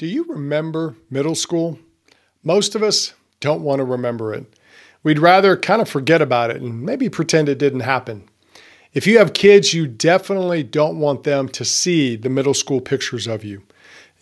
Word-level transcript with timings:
Do 0.00 0.06
you 0.06 0.24
remember 0.24 0.96
middle 1.10 1.34
school? 1.34 1.78
Most 2.42 2.74
of 2.74 2.82
us 2.82 3.12
don't 3.38 3.60
want 3.60 3.80
to 3.80 3.84
remember 3.84 4.32
it. 4.32 4.46
We'd 5.02 5.18
rather 5.18 5.58
kind 5.58 5.82
of 5.82 5.90
forget 5.90 6.22
about 6.22 6.50
it 6.50 6.62
and 6.62 6.80
maybe 6.80 7.10
pretend 7.10 7.50
it 7.50 7.58
didn't 7.58 7.80
happen. 7.80 8.26
If 8.94 9.06
you 9.06 9.18
have 9.18 9.34
kids, 9.34 9.74
you 9.74 9.86
definitely 9.86 10.62
don't 10.62 10.98
want 10.98 11.24
them 11.24 11.50
to 11.50 11.66
see 11.66 12.16
the 12.16 12.30
middle 12.30 12.54
school 12.54 12.80
pictures 12.80 13.26
of 13.26 13.44
you. 13.44 13.62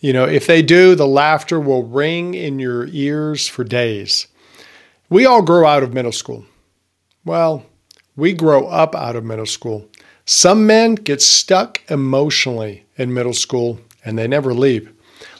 You 0.01 0.11
know, 0.11 0.25
if 0.25 0.47
they 0.47 0.61
do, 0.61 0.95
the 0.95 1.07
laughter 1.07 1.61
will 1.61 1.83
ring 1.83 2.33
in 2.33 2.59
your 2.59 2.87
ears 2.87 3.47
for 3.47 3.63
days. 3.63 4.27
We 5.09 5.25
all 5.25 5.41
grow 5.41 5.65
out 5.65 5.81
of 5.81 5.93
middle 5.93 6.11
school. 6.11 6.43
Well, 7.23 7.65
we 8.17 8.33
grow 8.33 8.67
up 8.67 8.95
out 8.95 9.15
of 9.15 9.23
middle 9.23 9.45
school. 9.45 9.87
Some 10.25 10.67
men 10.67 10.95
get 10.95 11.21
stuck 11.21 11.89
emotionally 11.89 12.83
in 12.97 13.13
middle 13.13 13.31
school 13.31 13.79
and 14.03 14.17
they 14.17 14.27
never 14.27 14.53
leave. 14.53 14.91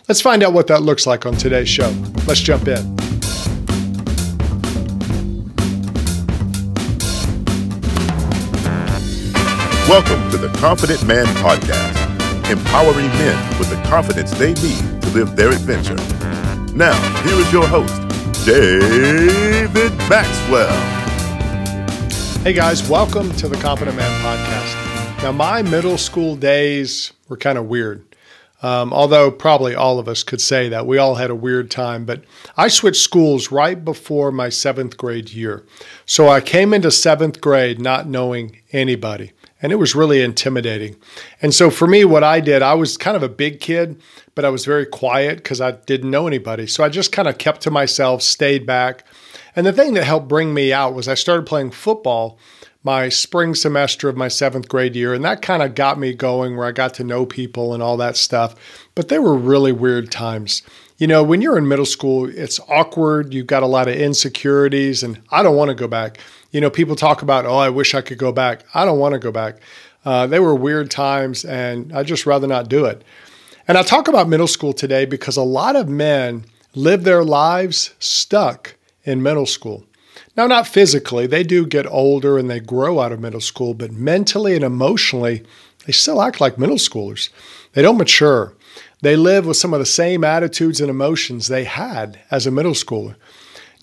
Let's 0.10 0.22
find 0.22 0.42
out 0.42 0.54
what 0.54 0.66
that 0.70 0.82
looks 0.82 1.06
like 1.06 1.28
on 1.28 1.36
today's 1.36 1.70
show. 1.70 1.88
Let's 2.26 2.40
jump 2.40 2.68
in. 2.68 2.96
Welcome 9.88 10.32
to 10.32 10.38
the 10.38 10.52
Confident 10.58 11.06
Man 11.06 11.28
Podcast, 11.36 12.50
empowering 12.50 13.06
men 13.06 13.60
with 13.60 13.70
the 13.70 13.80
confidence 13.88 14.32
they 14.32 14.54
need 14.54 15.02
to 15.04 15.10
live 15.10 15.36
their 15.36 15.50
adventure. 15.50 15.94
Now, 16.76 17.00
here 17.22 17.36
is 17.36 17.54
your 17.54 17.68
host, 17.68 18.02
David 18.48 19.96
Maxwell. 20.10 20.74
Hey 22.42 22.54
guys, 22.54 22.90
welcome 22.90 23.32
to 23.34 23.48
the 23.48 23.58
Confident 23.58 23.96
Man 23.96 24.22
Podcast. 24.24 25.22
Now, 25.22 25.34
my 25.34 25.62
middle 25.62 26.00
school 26.00 26.36
days 26.36 27.14
were 27.28 27.38
kind 27.38 27.60
of 27.60 27.68
weird. 27.68 28.09
Um, 28.62 28.92
although 28.92 29.32
probably 29.32 29.74
all 29.74 30.00
of 30.00 30.10
us 30.10 30.22
could 30.22 30.42
say 30.42 30.68
that. 30.70 30.86
We 30.86 30.98
all 30.98 31.16
had 31.16 31.30
a 31.30 31.36
weird 31.36 31.72
time, 31.72 32.06
but 32.06 32.24
I 32.58 32.68
switched 32.68 33.02
schools 33.02 33.52
right 33.52 33.84
before 33.84 34.32
my 34.32 34.50
seventh 34.50 34.98
grade 34.98 35.30
year. 35.30 35.66
So 36.06 36.28
I 36.28 36.42
came 36.42 36.74
into 36.74 36.92
seventh 36.92 37.40
grade 37.40 37.80
not 37.80 38.08
knowing 38.08 38.60
anybody, 38.74 39.32
and 39.62 39.72
it 39.72 39.78
was 39.78 39.96
really 39.96 40.22
intimidating. 40.22 40.98
And 41.42 41.54
so 41.54 41.70
for 41.70 41.88
me, 41.88 42.04
what 42.04 42.24
I 42.24 42.42
did, 42.42 42.62
I 42.62 42.74
was 42.74 42.98
kind 42.98 43.16
of 43.16 43.24
a 43.24 43.30
big 43.30 43.62
kid, 43.62 44.02
but 44.36 44.44
I 44.44 44.50
was 44.50 44.66
very 44.66 44.86
quiet 44.86 45.38
because 45.38 45.62
I 45.62 45.72
didn't 45.72 46.12
know 46.12 46.28
anybody. 46.28 46.68
So 46.68 46.84
I 46.84 46.90
just 46.90 47.14
kind 47.14 47.30
of 47.30 47.38
kept 47.38 47.62
to 47.62 47.72
myself, 47.72 48.22
stayed 48.22 48.66
back. 48.66 49.06
And 49.56 49.66
the 49.66 49.74
thing 49.74 49.94
that 49.94 50.04
helped 50.04 50.28
bring 50.28 50.54
me 50.54 50.74
out 50.74 50.94
was 50.94 51.08
I 51.08 51.14
started 51.14 51.46
playing 51.46 51.72
football 51.72 52.38
my 52.84 53.10
spring 53.10 53.56
semester 53.56 54.08
of 54.08 54.16
my 54.16 54.28
seventh 54.28 54.70
grade 54.70 54.96
year. 54.96 55.14
And 55.14 55.24
that 55.26 55.42
kind 55.42 55.62
of 55.62 55.76
got 55.76 56.00
me 56.00 56.14
going 56.14 56.56
where 56.56 56.66
I 56.66 56.72
got 56.72 56.94
to 56.96 57.04
know 57.04 57.26
people 57.26 57.74
and 57.74 57.84
all 57.84 57.98
that 57.98 58.16
stuff. 58.16 58.56
But 58.96 59.10
they 59.10 59.20
were 59.20 59.36
really 59.36 59.72
weird 59.72 60.12
times. 60.12 60.62
You 60.98 61.08
know, 61.08 61.24
when 61.24 61.42
you're 61.42 61.58
in 61.58 61.68
middle 61.68 61.86
school, 61.86 62.30
it's 62.30 62.60
awkward. 62.68 63.34
You've 63.34 63.48
got 63.48 63.64
a 63.64 63.68
lot 63.68 63.88
of 63.88 63.96
insecurities, 63.96 65.02
and 65.02 65.22
I 65.32 65.44
don't 65.44 65.56
want 65.56 65.70
to 65.70 65.76
go 65.76 65.88
back. 65.88 66.20
You 66.52 66.60
know, 66.60 66.70
people 66.70 66.96
talk 66.96 67.22
about, 67.22 67.46
oh, 67.46 67.58
I 67.58 67.70
wish 67.70 67.96
I 67.96 68.02
could 68.02 68.18
go 68.18 68.34
back. 68.34 68.66
I 68.74 68.84
don't 68.84 69.00
want 69.00 69.14
to 69.14 69.20
go 69.20 69.32
back. 69.32 69.60
Uh, 70.04 70.28
they 70.28 70.40
were 70.40 70.56
weird 70.56 70.92
times, 70.92 71.46
and 71.46 71.94
I'd 71.94 72.08
just 72.08 72.26
rather 72.26 72.48
not 72.48 72.68
do 72.68 72.86
it. 72.86 73.04
And 73.68 73.78
I 73.78 73.84
talk 73.84 74.08
about 74.08 74.28
middle 74.28 74.48
school 74.48 74.74
today 74.74 75.06
because 75.06 75.38
a 75.38 75.44
lot 75.44 75.76
of 75.76 75.88
men 75.88 76.46
live 76.76 77.04
their 77.04 77.24
lives 77.24 77.94
stuck 78.00 78.76
in 79.04 79.24
middle 79.24 79.46
school. 79.46 79.86
Now, 80.36 80.48
not 80.48 80.68
physically, 80.68 81.28
they 81.28 81.44
do 81.44 81.66
get 81.66 81.88
older 81.88 82.38
and 82.38 82.50
they 82.50 82.60
grow 82.60 83.00
out 83.00 83.12
of 83.12 83.20
middle 83.20 83.42
school, 83.42 83.74
but 83.74 83.92
mentally 83.92 84.56
and 84.56 84.64
emotionally, 84.64 85.44
they 85.86 85.92
still 85.92 86.22
act 86.22 86.40
like 86.40 86.58
middle 86.58 86.78
schoolers. 86.78 87.30
They 87.74 87.82
don't 87.82 87.98
mature. 87.98 88.54
They 89.02 89.16
live 89.16 89.46
with 89.46 89.58
some 89.58 89.74
of 89.74 89.80
the 89.80 89.86
same 89.86 90.24
attitudes 90.24 90.82
and 90.82 90.90
emotions 90.90 91.48
they 91.48 91.64
had 91.64 92.20
as 92.32 92.46
a 92.46 92.52
middle 92.52 92.74
schooler. 92.74 93.16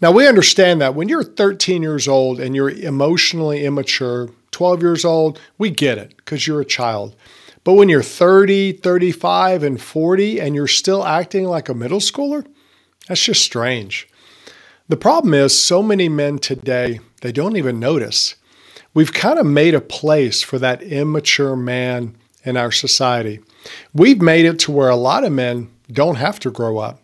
Now, 0.02 0.12
we 0.12 0.28
understand 0.28 0.80
that 0.82 0.94
when 0.94 1.08
you're 1.08 1.24
13 1.24 1.82
years 1.82 2.06
old 2.06 2.38
and 2.38 2.54
you're 2.54 2.70
emotionally 2.70 3.64
immature, 3.64 4.28
12 4.50 4.82
years 4.82 5.04
old, 5.04 5.40
we 5.56 5.70
get 5.70 5.96
it 5.96 6.16
because 6.16 6.46
you're 6.46 6.60
a 6.60 6.66
child. 6.66 7.16
But 7.64 7.74
when 7.74 7.88
you're 7.88 8.02
30, 8.02 8.72
35, 8.72 9.62
and 9.62 9.80
40 9.80 10.40
and 10.40 10.54
you're 10.54 10.68
still 10.68 11.04
acting 11.04 11.46
like 11.46 11.68
a 11.68 11.74
middle 11.74 11.98
schooler, 11.98 12.46
that's 13.08 13.24
just 13.24 13.42
strange. 13.42 14.08
The 14.88 14.96
problem 14.96 15.34
is, 15.34 15.58
so 15.58 15.82
many 15.82 16.08
men 16.08 16.38
today, 16.38 17.00
they 17.20 17.32
don't 17.32 17.56
even 17.56 17.80
notice. 17.80 18.36
We've 18.94 19.12
kind 19.12 19.36
of 19.36 19.44
made 19.44 19.74
a 19.74 19.80
place 19.80 20.42
for 20.42 20.60
that 20.60 20.80
immature 20.80 21.56
man 21.56 22.14
in 22.44 22.56
our 22.56 22.70
society. 22.70 23.40
We've 23.92 24.22
made 24.22 24.44
it 24.44 24.60
to 24.60 24.70
where 24.70 24.88
a 24.88 24.94
lot 24.94 25.24
of 25.24 25.32
men 25.32 25.70
don't 25.90 26.14
have 26.14 26.38
to 26.40 26.52
grow 26.52 26.78
up. 26.78 27.02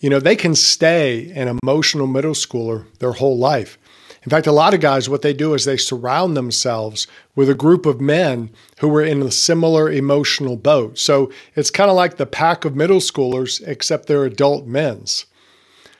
You 0.00 0.10
know, 0.10 0.18
they 0.18 0.34
can 0.34 0.56
stay 0.56 1.30
an 1.30 1.58
emotional 1.62 2.08
middle 2.08 2.32
schooler 2.32 2.86
their 2.98 3.12
whole 3.12 3.38
life. 3.38 3.78
In 4.24 4.30
fact, 4.30 4.48
a 4.48 4.52
lot 4.52 4.74
of 4.74 4.80
guys, 4.80 5.08
what 5.08 5.22
they 5.22 5.32
do 5.32 5.54
is 5.54 5.64
they 5.64 5.76
surround 5.76 6.36
themselves 6.36 7.06
with 7.36 7.48
a 7.48 7.54
group 7.54 7.86
of 7.86 8.00
men 8.00 8.50
who 8.80 8.92
are 8.96 9.04
in 9.04 9.22
a 9.22 9.30
similar 9.30 9.88
emotional 9.88 10.56
boat. 10.56 10.98
So 10.98 11.30
it's 11.54 11.70
kind 11.70 11.88
of 11.88 11.94
like 11.94 12.16
the 12.16 12.26
pack 12.26 12.64
of 12.64 12.74
middle 12.74 12.98
schoolers, 12.98 13.62
except 13.64 14.06
they're 14.06 14.24
adult 14.24 14.66
men's. 14.66 15.26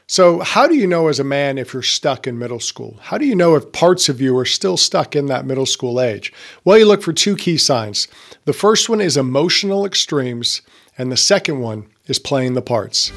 So, 0.08 0.38
how 0.38 0.68
do 0.68 0.76
you 0.76 0.86
know 0.86 1.08
as 1.08 1.18
a 1.18 1.24
man 1.24 1.58
if 1.58 1.72
you're 1.72 1.82
stuck 1.82 2.28
in 2.28 2.38
middle 2.38 2.60
school? 2.60 2.96
How 3.00 3.18
do 3.18 3.26
you 3.26 3.34
know 3.34 3.56
if 3.56 3.72
parts 3.72 4.08
of 4.08 4.20
you 4.20 4.38
are 4.38 4.44
still 4.44 4.76
stuck 4.76 5.16
in 5.16 5.26
that 5.26 5.44
middle 5.44 5.66
school 5.66 6.00
age? 6.00 6.32
Well, 6.64 6.78
you 6.78 6.86
look 6.86 7.02
for 7.02 7.12
two 7.12 7.34
key 7.34 7.58
signs. 7.58 8.06
The 8.44 8.52
first 8.52 8.88
one 8.88 9.00
is 9.00 9.16
emotional 9.16 9.84
extremes, 9.84 10.62
and 10.96 11.10
the 11.10 11.16
second 11.16 11.58
one 11.58 11.88
is 12.06 12.20
playing 12.20 12.54
the 12.54 12.62
parts. 12.62 13.10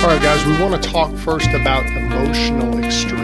All 0.00 0.08
right, 0.08 0.22
guys, 0.22 0.46
we 0.46 0.58
want 0.58 0.82
to 0.82 0.88
talk 0.88 1.14
first 1.16 1.50
about 1.50 1.84
emotional 1.84 2.82
extremes. 2.82 3.21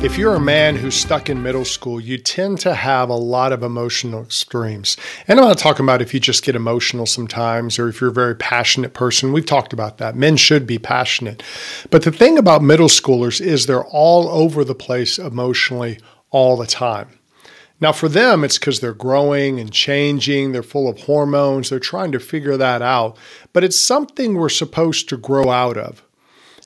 If 0.00 0.16
you're 0.16 0.36
a 0.36 0.40
man 0.40 0.76
who's 0.76 0.94
stuck 0.94 1.28
in 1.28 1.42
middle 1.42 1.64
school, 1.64 2.00
you 2.00 2.18
tend 2.18 2.60
to 2.60 2.72
have 2.72 3.08
a 3.08 3.16
lot 3.16 3.52
of 3.52 3.64
emotional 3.64 4.22
extremes. 4.22 4.96
And 5.26 5.40
I'm 5.40 5.46
not 5.46 5.58
talking 5.58 5.84
about 5.84 6.00
if 6.00 6.14
you 6.14 6.20
just 6.20 6.44
get 6.44 6.54
emotional 6.54 7.04
sometimes 7.04 7.80
or 7.80 7.88
if 7.88 8.00
you're 8.00 8.10
a 8.10 8.12
very 8.12 8.36
passionate 8.36 8.94
person. 8.94 9.32
We've 9.32 9.44
talked 9.44 9.72
about 9.72 9.98
that. 9.98 10.14
Men 10.14 10.36
should 10.36 10.68
be 10.68 10.78
passionate. 10.78 11.42
But 11.90 12.04
the 12.04 12.12
thing 12.12 12.38
about 12.38 12.62
middle 12.62 12.86
schoolers 12.86 13.40
is 13.40 13.66
they're 13.66 13.84
all 13.84 14.28
over 14.28 14.62
the 14.62 14.74
place 14.74 15.18
emotionally 15.18 15.98
all 16.30 16.56
the 16.56 16.66
time. 16.66 17.08
Now, 17.80 17.90
for 17.90 18.08
them, 18.08 18.44
it's 18.44 18.56
because 18.56 18.78
they're 18.78 18.94
growing 18.94 19.58
and 19.58 19.72
changing. 19.72 20.52
They're 20.52 20.62
full 20.62 20.88
of 20.88 21.00
hormones. 21.00 21.70
They're 21.70 21.80
trying 21.80 22.12
to 22.12 22.20
figure 22.20 22.56
that 22.56 22.82
out. 22.82 23.16
But 23.52 23.64
it's 23.64 23.78
something 23.78 24.34
we're 24.34 24.48
supposed 24.48 25.08
to 25.08 25.16
grow 25.16 25.50
out 25.50 25.76
of. 25.76 26.04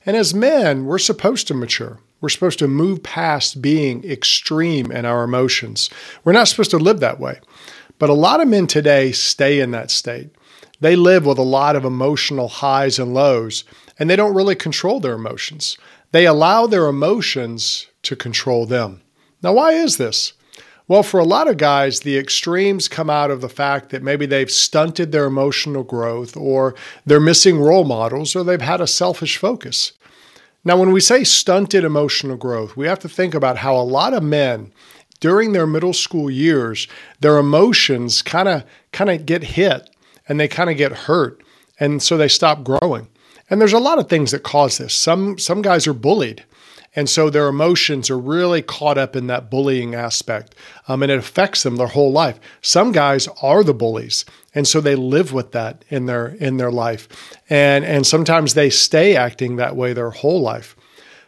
And 0.05 0.19
as 0.19 0.35
men, 0.35 0.85
we're 0.85 0.99
supposed 0.99 1.49
to 1.49 1.55
mature. 1.55 1.99
We're 2.23 2.29
supposed 2.29 2.61
to 2.61 2.69
move 2.69 3.03
past 3.03 3.61
being 3.61 4.05
extreme 4.05 4.93
in 4.93 5.05
our 5.05 5.25
emotions. 5.25 5.91
We're 6.25 6.33
not 6.33 6.47
supposed 6.47 6.71
to 6.71 6.79
live 6.79 7.01
that 7.01 7.21
way. 7.21 7.41
But 7.99 8.11
a 8.11 8.15
lot 8.15 8.41
of 8.41 8.49
men 8.49 8.69
today 8.69 9.13
stay 9.13 9.61
in 9.61 9.73
that 9.73 9.91
state. 9.91 10.31
They 10.81 10.97
live 10.97 11.27
with 11.27 11.39
a 11.39 11.43
lot 11.43 11.77
of 11.77 11.85
emotional 11.85 12.49
highs 12.49 12.99
and 12.99 13.13
lows, 13.13 13.65
and 13.99 14.09
they 14.09 14.17
don't 14.17 14.35
really 14.35 14.55
control 14.55 15.01
their 15.01 15.15
emotions. 15.15 15.77
They 16.13 16.25
allow 16.25 16.67
their 16.67 16.87
emotions 16.87 17.89
to 18.03 18.17
control 18.17 18.67
them. 18.67 19.03
Now, 19.43 19.55
why 19.55 19.73
is 19.73 19.97
this? 19.97 20.33
Well, 20.87 21.03
for 21.03 21.19
a 21.19 21.25
lot 21.25 21.49
of 21.49 21.57
guys, 21.57 22.01
the 22.01 22.19
extremes 22.19 22.87
come 22.87 23.11
out 23.11 23.31
of 23.31 23.41
the 23.41 23.49
fact 23.49 23.91
that 23.91 24.03
maybe 24.03 24.27
they've 24.27 24.51
stunted 24.51 25.11
their 25.11 25.25
emotional 25.25 25.83
growth, 25.83 26.37
or 26.37 26.75
they're 27.05 27.21
missing 27.21 27.59
role 27.59 27.85
models, 27.85 28.37
or 28.37 28.45
they've 28.45 28.61
had 28.61 28.81
a 28.81 28.87
selfish 28.87 29.37
focus. 29.37 29.93
Now, 30.65 30.77
when 30.77 30.93
we 30.93 31.01
say 31.01 31.25
stunted 31.25 31.83
emotional 31.83 32.37
growth, 32.37 32.77
we 32.77 32.87
have 32.87 33.01
to 33.01 33.09
think 33.09 33.35
about 33.35 33.59
how 33.59 33.77
a 33.77 33.83
lot 33.83 34.15
of 34.15 34.23
men 34.23 34.73
during 35.19 35.53
their 35.53 35.67
middle 35.67 35.93
school 35.93 36.31
years, 36.31 36.87
their 37.21 37.39
emotions 37.39 38.23
kind 38.23 38.49
of 38.49 38.65
kind 38.93 39.11
of 39.11 39.27
get 39.27 39.43
hit 39.43 39.91
and 40.29 40.39
they 40.39 40.49
kind 40.49 40.71
of 40.71 40.77
get 40.77 40.93
hurt 40.93 41.43
and 41.81 42.03
so 42.03 42.17
they 42.17 42.29
stop 42.29 42.63
growing. 42.63 43.09
And 43.51 43.61
there's 43.61 43.73
a 43.73 43.79
lot 43.79 43.99
of 43.99 44.09
things 44.09 44.31
that 44.31 44.45
cause 44.45 44.79
this. 44.79 44.95
Some 44.95 45.39
some 45.39 45.63
guys 45.63 45.87
are 45.87 45.93
bullied 45.93 46.45
and 46.95 47.09
so 47.09 47.31
their 47.31 47.49
emotions 47.49 48.11
are 48.11 48.19
really 48.19 48.61
caught 48.61 48.99
up 48.99 49.17
in 49.17 49.27
that 49.29 49.51
bullying 49.51 49.95
aspect. 49.95 50.55
Um, 50.89 51.03
and 51.03 51.11
it 51.11 51.19
affects 51.19 51.63
them 51.63 51.77
their 51.77 51.87
whole 51.87 52.13
life. 52.13 52.39
Some 52.61 52.93
guys 52.93 53.29
are 53.41 53.65
the 53.65 53.75
bullies. 53.75 54.25
And 54.55 54.69
so 54.69 54.81
they 54.81 54.95
live 54.95 55.33
with 55.33 55.53
that 55.53 55.85
in 55.89 56.07
their 56.07 56.27
in 56.27 56.59
their 56.59 56.71
life. 56.71 57.09
And 57.49 57.85
and 57.85 58.07
sometimes 58.07 58.55
they 58.55 58.69
stay 58.69 59.17
acting 59.17 59.57
that 59.57 59.77
way 59.77 59.93
their 59.93 60.11
whole 60.11 60.43
life. 60.43 60.77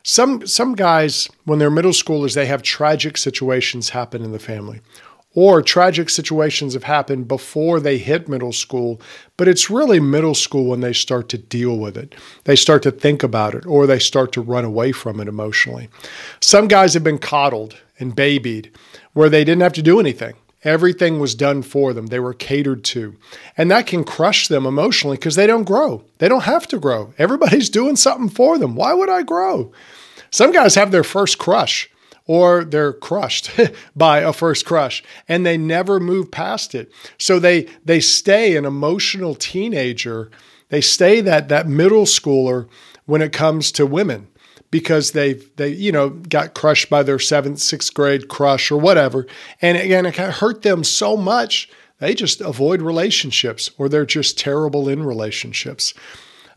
Some 0.03 0.47
some 0.47 0.75
guys, 0.75 1.31
when 1.45 1.59
they're 1.59 1.71
middle 1.71 1.93
schoolers, 1.93 2.35
they 2.35 2.47
have 2.47 2.63
tragic 2.63 3.17
situations 3.17 3.91
happen 3.91 4.23
in 4.23 4.33
the 4.33 4.39
family. 4.39 4.83
Or 5.35 5.63
tragic 5.63 6.09
situations 6.09 6.75
have 6.75 6.85
happened 6.85 7.29
before 7.29 7.81
they 7.81 7.99
hit 7.99 8.29
middle 8.29 8.53
school, 8.53 9.01
but 9.37 9.49
it's 9.49 9.69
really 9.69 10.01
middle 10.01 10.35
school 10.35 10.67
when 10.67 10.81
they 10.81 10.93
start 10.93 11.29
to 11.31 11.39
deal 11.39 11.77
with 11.77 11.97
it. 11.97 12.15
They 12.45 12.57
start 12.57 12.83
to 12.85 12.91
think 12.91 13.23
about 13.23 13.55
it 13.55 13.67
or 13.67 13.87
they 13.87 13.99
start 13.99 14.33
to 14.33 14.41
run 14.41 14.65
away 14.65 14.93
from 14.93 15.21
it 15.21 15.29
emotionally. 15.29 15.89
Some 16.41 16.69
guys 16.69 16.95
have 16.95 17.05
been 17.05 17.19
coddled 17.19 17.77
and 17.99 18.15
babied 18.15 18.71
where 19.13 19.29
they 19.29 19.45
didn't 19.45 19.63
have 19.63 19.73
to 19.75 19.83
do 19.83 19.99
anything. 19.99 20.35
Everything 20.63 21.19
was 21.19 21.35
done 21.35 21.63
for 21.63 21.93
them. 21.93 22.07
They 22.07 22.21
were 22.21 22.33
catered 22.33 22.85
to. 22.85 23.17
And 23.57 23.71
that 23.71 23.87
can 23.87 24.03
crush 24.03 24.49
them 24.49 24.65
emotionally 24.65 25.19
because 25.19 25.35
they 25.35 25.47
don't 25.47 25.65
grow. 25.65 26.05
They 26.19 26.29
don't 26.29 26.45
have 26.45 26.67
to 26.69 26.79
grow. 26.79 27.13
Everybody's 27.19 27.69
doing 27.71 27.97
something 27.97 28.31
for 28.31 28.57
them. 28.59 28.75
Why 28.75 28.95
would 28.95 29.11
I 29.11 29.23
grow? 29.23 29.73
Some 30.31 30.53
guys 30.53 30.75
have 30.75 30.91
their 30.91 31.05
first 31.05 31.39
crush 31.39 31.91
or 32.27 32.65
they're 32.65 32.93
crushed 32.93 33.51
by 33.97 34.21
a 34.21 34.33
first 34.33 34.65
crush 34.65 35.03
and 35.29 35.45
they 35.45 35.59
never 35.59 36.01
move 36.01 36.31
past 36.31 36.75
it. 36.75 36.93
So 37.19 37.39
they 37.39 37.69
they 37.85 38.01
stay 38.01 38.57
an 38.57 38.65
emotional 38.65 39.35
teenager. 39.35 40.31
They 40.69 40.81
stay 40.81 41.21
that 41.21 41.49
that 41.49 41.69
middle 41.69 42.05
schooler 42.05 42.69
when 43.07 43.23
it 43.23 43.33
comes 43.33 43.71
to 43.73 43.87
women 43.87 44.29
because 44.71 45.13
they've 45.13 45.55
they 45.57 45.69
you 45.69 45.93
know 45.93 46.11
got 46.11 46.55
crushed 46.55 46.91
by 46.91 47.03
their 47.03 47.21
seventh 47.21 47.61
sixth 47.61 47.95
grade 47.95 48.29
crush 48.29 48.73
or 48.73 48.77
whatever 48.77 49.25
and 49.63 49.79
again 49.79 50.05
it 50.05 50.17
hurt 50.17 50.63
them 50.63 50.83
so 50.83 51.17
much 51.17 51.71
they 52.01 52.13
just 52.13 52.41
avoid 52.41 52.83
relationships 52.83 53.71
or 53.79 53.89
they're 53.89 54.05
just 54.05 54.37
terrible 54.37 54.89
in 54.89 55.05
relationships 55.05 55.95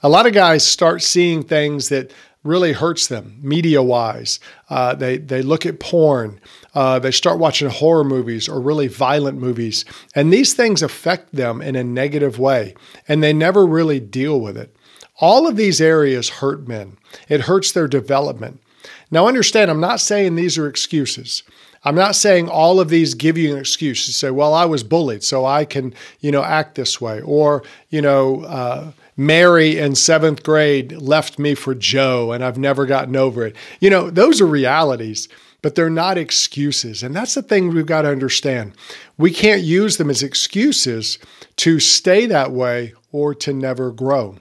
a 0.01 0.09
lot 0.09 0.25
of 0.25 0.33
guys 0.33 0.65
start 0.65 1.03
seeing 1.03 1.43
things 1.43 1.89
that 1.89 2.11
really 2.47 2.73
hurts 2.73 3.07
them 3.07 3.37
media 3.41 3.83
wise. 3.83 4.39
Uh, 4.69 4.95
they, 4.95 5.17
they 5.17 5.41
look 5.41 5.65
at 5.65 5.79
porn, 5.79 6.39
uh, 6.73 6.97
they 6.99 7.11
start 7.11 7.39
watching 7.39 7.69
horror 7.69 8.03
movies 8.03 8.47
or 8.49 8.59
really 8.59 8.87
violent 8.87 9.39
movies, 9.39 9.85
and 10.15 10.31
these 10.31 10.53
things 10.53 10.81
affect 10.81 11.35
them 11.35 11.61
in 11.61 11.75
a 11.75 11.83
negative 11.83 12.39
way, 12.39 12.73
and 13.07 13.21
they 13.21 13.33
never 13.33 13.65
really 13.65 13.99
deal 13.99 14.39
with 14.39 14.57
it. 14.57 14.75
All 15.19 15.47
of 15.47 15.55
these 15.55 15.81
areas 15.81 16.29
hurt 16.29 16.67
men, 16.67 16.97
it 17.27 17.41
hurts 17.41 17.71
their 17.71 17.87
development. 17.87 18.61
Now, 19.09 19.27
understand, 19.27 19.71
I'm 19.71 19.79
not 19.79 19.99
saying 19.99 20.35
these 20.35 20.57
are 20.57 20.67
excuses. 20.67 21.43
I'm 21.83 21.95
not 21.95 22.15
saying 22.15 22.49
all 22.49 22.79
of 22.79 22.89
these 22.89 23.13
give 23.13 23.37
you 23.37 23.53
an 23.53 23.59
excuse 23.59 24.05
to 24.05 24.13
say, 24.13 24.29
well, 24.29 24.53
I 24.53 24.65
was 24.65 24.83
bullied, 24.83 25.23
so 25.23 25.45
I 25.45 25.63
can, 25.63 25.93
you 26.19 26.31
know, 26.31 26.43
act 26.43 26.75
this 26.75 26.99
way. 26.99 27.21
Or, 27.21 27.63
you 27.89 28.01
know, 28.01 28.43
uh, 28.43 28.91
Mary 29.17 29.79
in 29.79 29.95
seventh 29.95 30.43
grade 30.43 30.91
left 30.93 31.39
me 31.39 31.55
for 31.55 31.73
Joe 31.73 32.31
and 32.31 32.43
I've 32.43 32.59
never 32.59 32.85
gotten 32.85 33.15
over 33.15 33.47
it. 33.47 33.55
You 33.79 33.89
know, 33.89 34.11
those 34.11 34.39
are 34.39 34.47
realities, 34.47 35.27
but 35.63 35.73
they're 35.73 35.89
not 35.89 36.19
excuses. 36.19 37.01
And 37.01 37.15
that's 37.15 37.33
the 37.33 37.41
thing 37.41 37.69
we've 37.69 37.87
got 37.87 38.03
to 38.03 38.11
understand. 38.11 38.73
We 39.17 39.31
can't 39.31 39.63
use 39.63 39.97
them 39.97 40.11
as 40.11 40.21
excuses 40.21 41.17
to 41.57 41.79
stay 41.79 42.27
that 42.27 42.51
way 42.51 42.93
or 43.11 43.33
to 43.35 43.51
never 43.51 43.91
grow. 43.91 44.37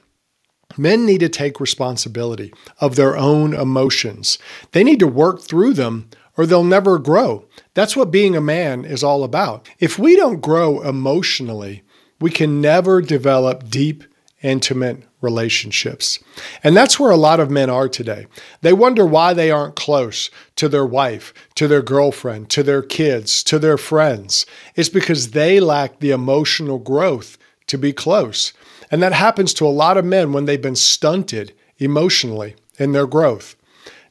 Men 0.76 1.06
need 1.06 1.20
to 1.20 1.30
take 1.30 1.58
responsibility 1.58 2.52
of 2.78 2.96
their 2.96 3.16
own 3.16 3.54
emotions. 3.54 4.36
They 4.72 4.84
need 4.84 4.98
to 4.98 5.06
work 5.06 5.40
through 5.40 5.72
them 5.72 6.10
or 6.36 6.44
they'll 6.44 6.64
never 6.64 6.98
grow. 6.98 7.46
That's 7.72 7.96
what 7.96 8.10
being 8.10 8.36
a 8.36 8.42
man 8.42 8.84
is 8.84 9.02
all 9.02 9.24
about. 9.24 9.66
If 9.78 9.98
we 9.98 10.16
don't 10.16 10.42
grow 10.42 10.82
emotionally, 10.82 11.82
we 12.20 12.30
can 12.30 12.60
never 12.60 13.00
develop 13.00 13.70
deep 13.70 14.04
intimate 14.46 15.02
relationships. 15.20 16.20
And 16.62 16.76
that's 16.76 17.00
where 17.00 17.10
a 17.10 17.16
lot 17.16 17.40
of 17.40 17.50
men 17.50 17.68
are 17.68 17.88
today. 17.88 18.26
They 18.60 18.72
wonder 18.72 19.04
why 19.04 19.34
they 19.34 19.50
aren't 19.50 19.74
close 19.74 20.30
to 20.54 20.68
their 20.68 20.86
wife, 20.86 21.34
to 21.56 21.66
their 21.66 21.82
girlfriend, 21.82 22.48
to 22.50 22.62
their 22.62 22.82
kids, 22.82 23.42
to 23.44 23.58
their 23.58 23.76
friends. 23.76 24.46
It's 24.76 24.88
because 24.88 25.32
they 25.32 25.58
lack 25.58 25.98
the 25.98 26.12
emotional 26.12 26.78
growth 26.78 27.36
to 27.66 27.76
be 27.76 27.92
close. 27.92 28.52
And 28.88 29.02
that 29.02 29.12
happens 29.12 29.52
to 29.54 29.66
a 29.66 29.68
lot 29.68 29.96
of 29.96 30.04
men 30.04 30.32
when 30.32 30.44
they've 30.44 30.62
been 30.62 30.76
stunted 30.76 31.52
emotionally 31.78 32.54
in 32.78 32.92
their 32.92 33.08
growth. 33.08 33.56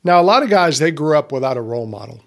Now, 0.04 0.20
a 0.20 0.24
lot 0.24 0.44
of 0.44 0.50
guys, 0.50 0.80
they 0.80 0.92
grew 0.92 1.18
up 1.18 1.32
without 1.32 1.56
a 1.56 1.62
role 1.62 1.88
model. 1.88 2.22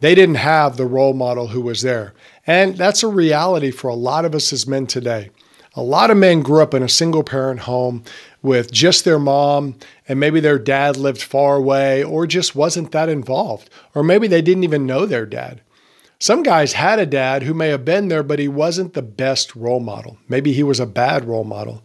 They 0.00 0.14
didn't 0.14 0.36
have 0.36 0.76
the 0.76 0.86
role 0.86 1.12
model 1.12 1.48
who 1.48 1.60
was 1.60 1.82
there. 1.82 2.14
And 2.46 2.76
that's 2.76 3.02
a 3.02 3.08
reality 3.08 3.72
for 3.72 3.88
a 3.88 3.94
lot 3.94 4.24
of 4.24 4.34
us 4.34 4.52
as 4.52 4.66
men 4.66 4.86
today. 4.86 5.30
A 5.78 5.82
lot 5.82 6.10
of 6.10 6.16
men 6.16 6.42
grew 6.42 6.60
up 6.60 6.74
in 6.74 6.82
a 6.82 6.88
single 6.88 7.22
parent 7.22 7.60
home 7.60 8.02
with 8.42 8.72
just 8.72 9.04
their 9.04 9.20
mom, 9.20 9.76
and 10.08 10.18
maybe 10.18 10.40
their 10.40 10.58
dad 10.58 10.96
lived 10.96 11.22
far 11.22 11.54
away 11.54 12.02
or 12.02 12.26
just 12.26 12.56
wasn't 12.56 12.90
that 12.90 13.08
involved, 13.08 13.70
or 13.94 14.02
maybe 14.02 14.26
they 14.26 14.42
didn't 14.42 14.64
even 14.64 14.86
know 14.86 15.06
their 15.06 15.24
dad. 15.24 15.60
Some 16.18 16.42
guys 16.42 16.72
had 16.72 16.98
a 16.98 17.06
dad 17.06 17.44
who 17.44 17.54
may 17.54 17.68
have 17.68 17.84
been 17.84 18.08
there, 18.08 18.24
but 18.24 18.40
he 18.40 18.48
wasn't 18.48 18.94
the 18.94 19.02
best 19.02 19.54
role 19.54 19.78
model. 19.78 20.18
Maybe 20.28 20.52
he 20.52 20.64
was 20.64 20.80
a 20.80 20.84
bad 20.84 21.26
role 21.26 21.44
model. 21.44 21.84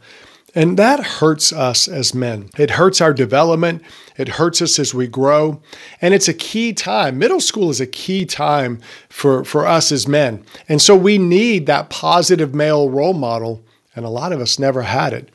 And 0.56 0.76
that 0.78 1.00
hurts 1.00 1.54
us 1.54 1.88
as 1.88 2.16
men. 2.16 2.50
It 2.58 2.72
hurts 2.72 3.00
our 3.00 3.14
development. 3.14 3.84
It 4.18 4.28
hurts 4.28 4.60
us 4.60 4.80
as 4.80 4.96
we 4.96 5.06
grow. 5.06 5.62
And 6.02 6.16
it's 6.16 6.28
a 6.28 6.34
key 6.34 6.74
time. 6.74 7.20
Middle 7.20 7.40
school 7.40 7.70
is 7.70 7.80
a 7.80 7.86
key 7.86 8.26
time 8.26 8.80
for, 9.08 9.44
for 9.44 9.68
us 9.68 9.92
as 9.92 10.08
men. 10.08 10.44
And 10.68 10.82
so 10.82 10.96
we 10.96 11.20
need 11.20 11.68
that 11.68 11.92
positive 11.92 12.56
male 12.56 12.90
role 12.90 13.14
model 13.14 13.64
and 13.96 14.06
a 14.06 14.10
lot 14.10 14.32
of 14.32 14.40
us 14.40 14.60
never 14.60 14.84
had 14.84 15.14
it. 15.14 15.30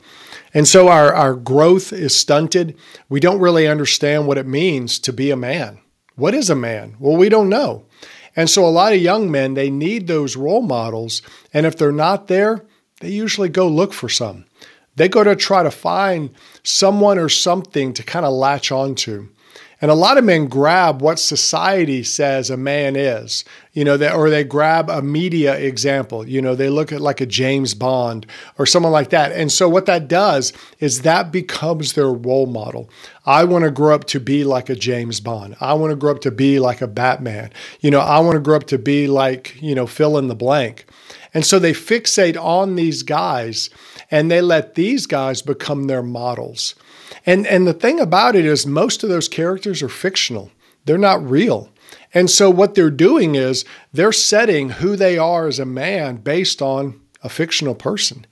And 0.53 0.67
so 0.67 0.87
our, 0.87 1.13
our 1.13 1.35
growth 1.35 1.93
is 1.93 2.15
stunted. 2.15 2.75
We 3.07 3.19
don't 3.19 3.39
really 3.39 3.67
understand 3.67 4.27
what 4.27 4.37
it 4.37 4.47
means 4.47 4.99
to 4.99 5.13
be 5.13 5.31
a 5.31 5.35
man. 5.35 5.79
What 6.15 6.33
is 6.33 6.49
a 6.49 6.55
man? 6.55 6.95
Well, 6.99 7.15
we 7.15 7.29
don't 7.29 7.49
know. 7.49 7.85
And 8.35 8.49
so 8.49 8.65
a 8.65 8.69
lot 8.69 8.93
of 8.93 9.01
young 9.01 9.31
men, 9.31 9.53
they 9.53 9.69
need 9.69 10.07
those 10.07 10.35
role 10.35 10.61
models. 10.61 11.21
And 11.53 11.65
if 11.65 11.77
they're 11.77 11.91
not 11.91 12.27
there, 12.27 12.65
they 12.99 13.09
usually 13.09 13.49
go 13.49 13.67
look 13.67 13.93
for 13.93 14.09
some. 14.09 14.45
They 14.99 15.07
go 15.07 15.23
to 15.23 15.33
try 15.33 15.63
to 15.63 15.71
find 15.71 16.29
someone 16.63 17.17
or 17.17 17.29
something 17.29 17.93
to 17.93 18.03
kind 18.03 18.25
of 18.25 18.33
latch 18.33 18.69
onto. 18.69 19.29
And 19.81 19.89
a 19.89 19.95
lot 19.95 20.17
of 20.17 20.25
men 20.25 20.47
grab 20.47 21.01
what 21.01 21.19
society 21.19 22.03
says 22.03 22.49
a 22.49 22.57
man 22.57 22.97
is, 22.97 23.45
you 23.71 23.85
know, 23.85 23.95
they, 23.95 24.11
or 24.11 24.29
they 24.29 24.43
grab 24.43 24.89
a 24.89 25.01
media 25.01 25.55
example, 25.55 26.27
you 26.27 26.41
know, 26.41 26.53
they 26.53 26.67
look 26.67 26.91
at 26.91 26.99
like 26.99 27.21
a 27.21 27.25
James 27.25 27.73
Bond 27.73 28.25
or 28.57 28.65
someone 28.65 28.91
like 28.91 29.09
that. 29.11 29.31
And 29.31 29.49
so 29.49 29.69
what 29.69 29.85
that 29.85 30.09
does 30.09 30.51
is 30.79 31.03
that 31.03 31.31
becomes 31.31 31.93
their 31.93 32.11
role 32.11 32.45
model. 32.45 32.89
I 33.25 33.45
want 33.45 33.63
to 33.63 33.71
grow 33.71 33.95
up 33.95 34.03
to 34.07 34.19
be 34.19 34.43
like 34.43 34.69
a 34.69 34.75
James 34.75 35.21
Bond. 35.21 35.55
I 35.61 35.75
want 35.75 35.91
to 35.91 35.95
grow 35.95 36.11
up 36.11 36.19
to 36.21 36.31
be 36.31 36.59
like 36.59 36.81
a 36.81 36.87
Batman. 36.87 37.53
You 37.79 37.89
know, 37.89 38.01
I 38.01 38.19
want 38.19 38.33
to 38.33 38.41
grow 38.41 38.57
up 38.57 38.65
to 38.65 38.77
be 38.77 39.07
like, 39.07 39.61
you 39.61 39.75
know, 39.75 39.87
fill 39.87 40.17
in 40.17 40.27
the 40.27 40.35
blank. 40.35 40.87
And 41.33 41.45
so 41.45 41.57
they 41.57 41.73
fixate 41.73 42.41
on 42.41 42.75
these 42.75 43.03
guys 43.03 43.69
and 44.11 44.29
they 44.29 44.41
let 44.41 44.75
these 44.75 45.05
guys 45.05 45.41
become 45.41 45.87
their 45.87 46.03
models. 46.03 46.75
And 47.25 47.45
and 47.47 47.67
the 47.67 47.73
thing 47.73 47.99
about 47.99 48.35
it 48.35 48.45
is 48.45 48.65
most 48.65 49.03
of 49.03 49.09
those 49.09 49.27
characters 49.27 49.81
are 49.81 49.89
fictional. 49.89 50.51
They're 50.85 50.97
not 50.97 51.27
real. 51.27 51.69
And 52.13 52.29
so 52.29 52.49
what 52.49 52.75
they're 52.75 52.89
doing 52.89 53.35
is 53.35 53.65
they're 53.93 54.11
setting 54.11 54.69
who 54.71 54.95
they 54.95 55.17
are 55.17 55.47
as 55.47 55.59
a 55.59 55.65
man 55.65 56.17
based 56.17 56.61
on 56.61 56.99
a 57.21 57.29
fictional 57.29 57.75
person. 57.75 58.25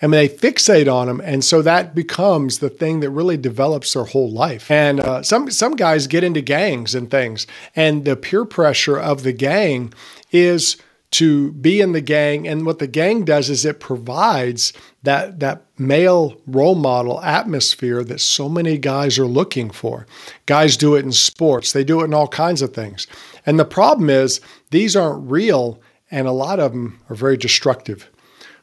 And 0.00 0.12
they 0.12 0.28
fixate 0.28 0.92
on 0.92 1.08
them, 1.08 1.20
and 1.24 1.44
so 1.44 1.60
that 1.62 1.92
becomes 1.92 2.60
the 2.60 2.70
thing 2.70 3.00
that 3.00 3.10
really 3.10 3.36
develops 3.36 3.92
their 3.92 4.04
whole 4.04 4.30
life. 4.30 4.70
And 4.70 5.00
uh, 5.00 5.24
some 5.24 5.50
some 5.50 5.74
guys 5.74 6.06
get 6.06 6.22
into 6.22 6.40
gangs 6.40 6.94
and 6.94 7.10
things, 7.10 7.48
and 7.74 8.04
the 8.04 8.14
peer 8.14 8.44
pressure 8.44 8.96
of 8.96 9.24
the 9.24 9.32
gang 9.32 9.92
is 10.30 10.76
to 11.10 11.52
be 11.52 11.80
in 11.80 11.92
the 11.92 12.00
gang. 12.00 12.46
And 12.46 12.66
what 12.66 12.78
the 12.78 12.86
gang 12.86 13.24
does 13.24 13.48
is 13.48 13.64
it 13.64 13.80
provides 13.80 14.72
that, 15.02 15.40
that 15.40 15.64
male 15.78 16.40
role 16.46 16.74
model 16.74 17.20
atmosphere 17.22 18.04
that 18.04 18.20
so 18.20 18.48
many 18.48 18.76
guys 18.76 19.18
are 19.18 19.26
looking 19.26 19.70
for. 19.70 20.06
Guys 20.46 20.76
do 20.76 20.94
it 20.94 21.04
in 21.04 21.12
sports, 21.12 21.72
they 21.72 21.84
do 21.84 22.02
it 22.02 22.04
in 22.04 22.14
all 22.14 22.28
kinds 22.28 22.62
of 22.62 22.74
things. 22.74 23.06
And 23.46 23.58
the 23.58 23.64
problem 23.64 24.10
is, 24.10 24.40
these 24.70 24.94
aren't 24.96 25.30
real, 25.30 25.80
and 26.10 26.26
a 26.26 26.32
lot 26.32 26.60
of 26.60 26.72
them 26.72 27.00
are 27.08 27.16
very 27.16 27.36
destructive. 27.36 28.10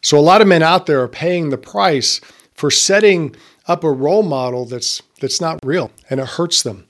So, 0.02 0.20
a 0.20 0.20
lot 0.20 0.42
of 0.42 0.48
men 0.48 0.62
out 0.62 0.86
there 0.86 1.02
are 1.02 1.08
paying 1.08 1.50
the 1.50 1.58
price 1.58 2.22
for 2.54 2.70
setting 2.70 3.36
up 3.68 3.84
a 3.84 3.92
role 3.92 4.22
model 4.22 4.66
that's, 4.66 5.02
that's 5.20 5.42
not 5.42 5.60
real, 5.64 5.92
and 6.10 6.20
it 6.20 6.28
hurts 6.28 6.62
them. 6.62 6.86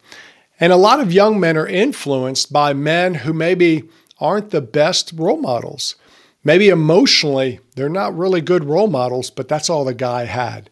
And 0.59 0.73
a 0.73 0.77
lot 0.77 0.99
of 0.99 1.13
young 1.13 1.39
men 1.39 1.57
are 1.57 1.67
influenced 1.67 2.51
by 2.51 2.73
men 2.73 3.13
who 3.13 3.33
maybe 3.33 3.83
aren't 4.19 4.51
the 4.51 4.61
best 4.61 5.13
role 5.15 5.37
models. 5.37 5.95
Maybe 6.43 6.69
emotionally, 6.69 7.59
they're 7.75 7.89
not 7.89 8.17
really 8.17 8.41
good 8.41 8.63
role 8.63 8.87
models, 8.87 9.29
but 9.29 9.47
that's 9.47 9.69
all 9.69 9.83
the 9.83 9.93
guy 9.93 10.25
had. 10.25 10.69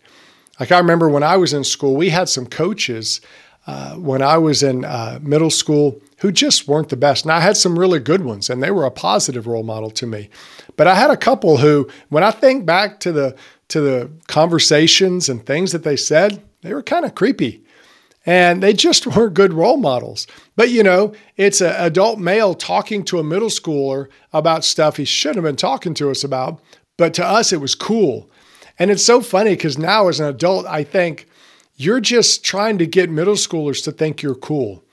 Like 0.60 0.72
I 0.72 0.78
remember 0.78 1.10
when 1.10 1.24
I 1.24 1.38
was 1.38 1.54
in 1.54 1.64
school, 1.64 1.96
we 1.96 2.10
had 2.10 2.30
some 2.30 2.46
coaches 2.46 3.22
uh, 3.66 3.96
when 3.96 4.22
I 4.22 4.38
was 4.38 4.62
in 4.62 4.86
uh, 4.86 5.20
middle 5.22 5.50
school 5.50 6.00
who 6.20 6.32
just 6.32 6.68
weren't 6.68 6.90
the 6.90 6.98
best. 6.98 7.26
And 7.26 7.32
I 7.32 7.40
had 7.40 7.58
some 7.58 7.78
really 7.78 8.00
good 8.00 8.24
ones, 8.24 8.50
and 8.50 8.62
they 8.62 8.72
were 8.72 8.86
a 8.86 8.92
positive 8.92 9.48
role 9.48 9.64
model 9.64 9.90
to 9.92 10.06
me. 10.06 10.30
But 10.76 10.88
I 10.88 10.96
had 10.96 11.10
a 11.12 11.18
couple 11.18 11.58
who, 11.58 11.90
when 12.10 12.24
I 12.24 12.32
think 12.32 12.66
back 12.66 13.00
to 13.02 13.12
the 13.12 13.36
to 13.70 13.82
the 13.82 14.12
conversations 14.28 15.30
and 15.30 15.44
things 15.44 15.72
that 15.72 15.84
they 15.84 15.96
said, 15.96 16.44
they 16.62 16.74
were 16.74 16.84
kind 16.84 17.06
of 17.06 17.16
creepy. 17.16 17.63
And 18.26 18.64
they 18.64 18.74
just 18.74 19.08
weren't 19.16 19.34
good 19.34 19.54
role 19.54 19.78
models. 19.78 20.28
But 20.56 20.70
you 20.70 20.84
know, 20.84 21.14
it's 21.38 21.62
an 21.62 21.76
adult 21.78 22.20
male 22.20 22.54
talking 22.54 23.04
to 23.06 23.20
a 23.20 23.24
middle 23.24 23.50
schooler 23.50 24.08
about 24.32 24.64
stuff 24.64 24.98
he 24.98 25.06
shouldn't 25.06 25.38
have 25.38 25.50
been 25.50 25.56
talking 25.56 25.94
to 25.96 26.10
us 26.12 26.24
about, 26.24 26.62
but 26.98 27.14
to 27.16 27.26
us 27.26 27.54
it 27.54 27.62
was 27.62 27.76
cool. 27.76 28.30
And 28.80 28.90
it's 28.90 29.06
so 29.06 29.22
funny 29.22 29.52
because 29.52 29.78
now 29.78 30.08
as 30.08 30.20
an 30.20 30.28
adult, 30.28 30.66
I 30.66 30.84
think 30.84 31.28
you're 31.76 32.00
just 32.00 32.44
trying 32.44 32.78
to 32.80 32.88
get 32.88 33.10
middle 33.10 33.36
schoolers 33.36 33.84
to 33.84 33.92
think 33.92 34.22
you're 34.22 34.36
cool 34.36 34.84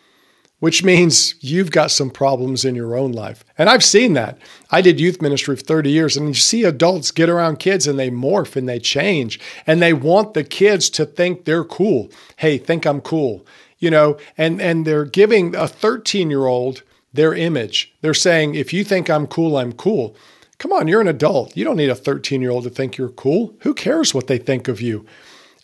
which 0.60 0.84
means 0.84 1.34
you've 1.40 1.70
got 1.70 1.90
some 1.90 2.10
problems 2.10 2.64
in 2.64 2.74
your 2.74 2.96
own 2.96 3.12
life. 3.12 3.44
And 3.58 3.68
I've 3.68 3.84
seen 3.84 4.12
that. 4.12 4.38
I 4.70 4.80
did 4.80 5.00
youth 5.00 5.20
ministry 5.20 5.56
for 5.56 5.62
30 5.62 5.90
years, 5.90 6.16
and 6.16 6.28
you 6.28 6.34
see 6.34 6.64
adults 6.64 7.10
get 7.10 7.28
around 7.28 7.58
kids 7.58 7.86
and 7.86 7.98
they 7.98 8.10
morph 8.10 8.56
and 8.56 8.68
they 8.68 8.78
change, 8.78 9.40
and 9.66 9.82
they 9.82 9.92
want 9.92 10.34
the 10.34 10.44
kids 10.44 10.88
to 10.90 11.04
think 11.04 11.44
they're 11.44 11.64
cool. 11.64 12.10
Hey, 12.36 12.58
think 12.58 12.86
I'm 12.86 13.00
cool. 13.00 13.44
You 13.78 13.90
know, 13.90 14.18
and 14.36 14.60
and 14.60 14.86
they're 14.86 15.06
giving 15.06 15.54
a 15.54 15.64
13-year-old 15.64 16.82
their 17.12 17.34
image. 17.34 17.92
They're 18.02 18.14
saying, 18.14 18.54
if 18.54 18.72
you 18.72 18.84
think 18.84 19.08
I'm 19.10 19.26
cool, 19.26 19.56
I'm 19.56 19.72
cool. 19.72 20.14
Come 20.58 20.72
on, 20.72 20.86
you're 20.86 21.00
an 21.00 21.08
adult. 21.08 21.56
You 21.56 21.64
don't 21.64 21.78
need 21.78 21.88
a 21.88 21.94
13-year-old 21.94 22.64
to 22.64 22.70
think 22.70 22.98
you're 22.98 23.08
cool. 23.08 23.54
Who 23.60 23.72
cares 23.72 24.12
what 24.12 24.26
they 24.26 24.36
think 24.36 24.68
of 24.68 24.82
you? 24.82 25.06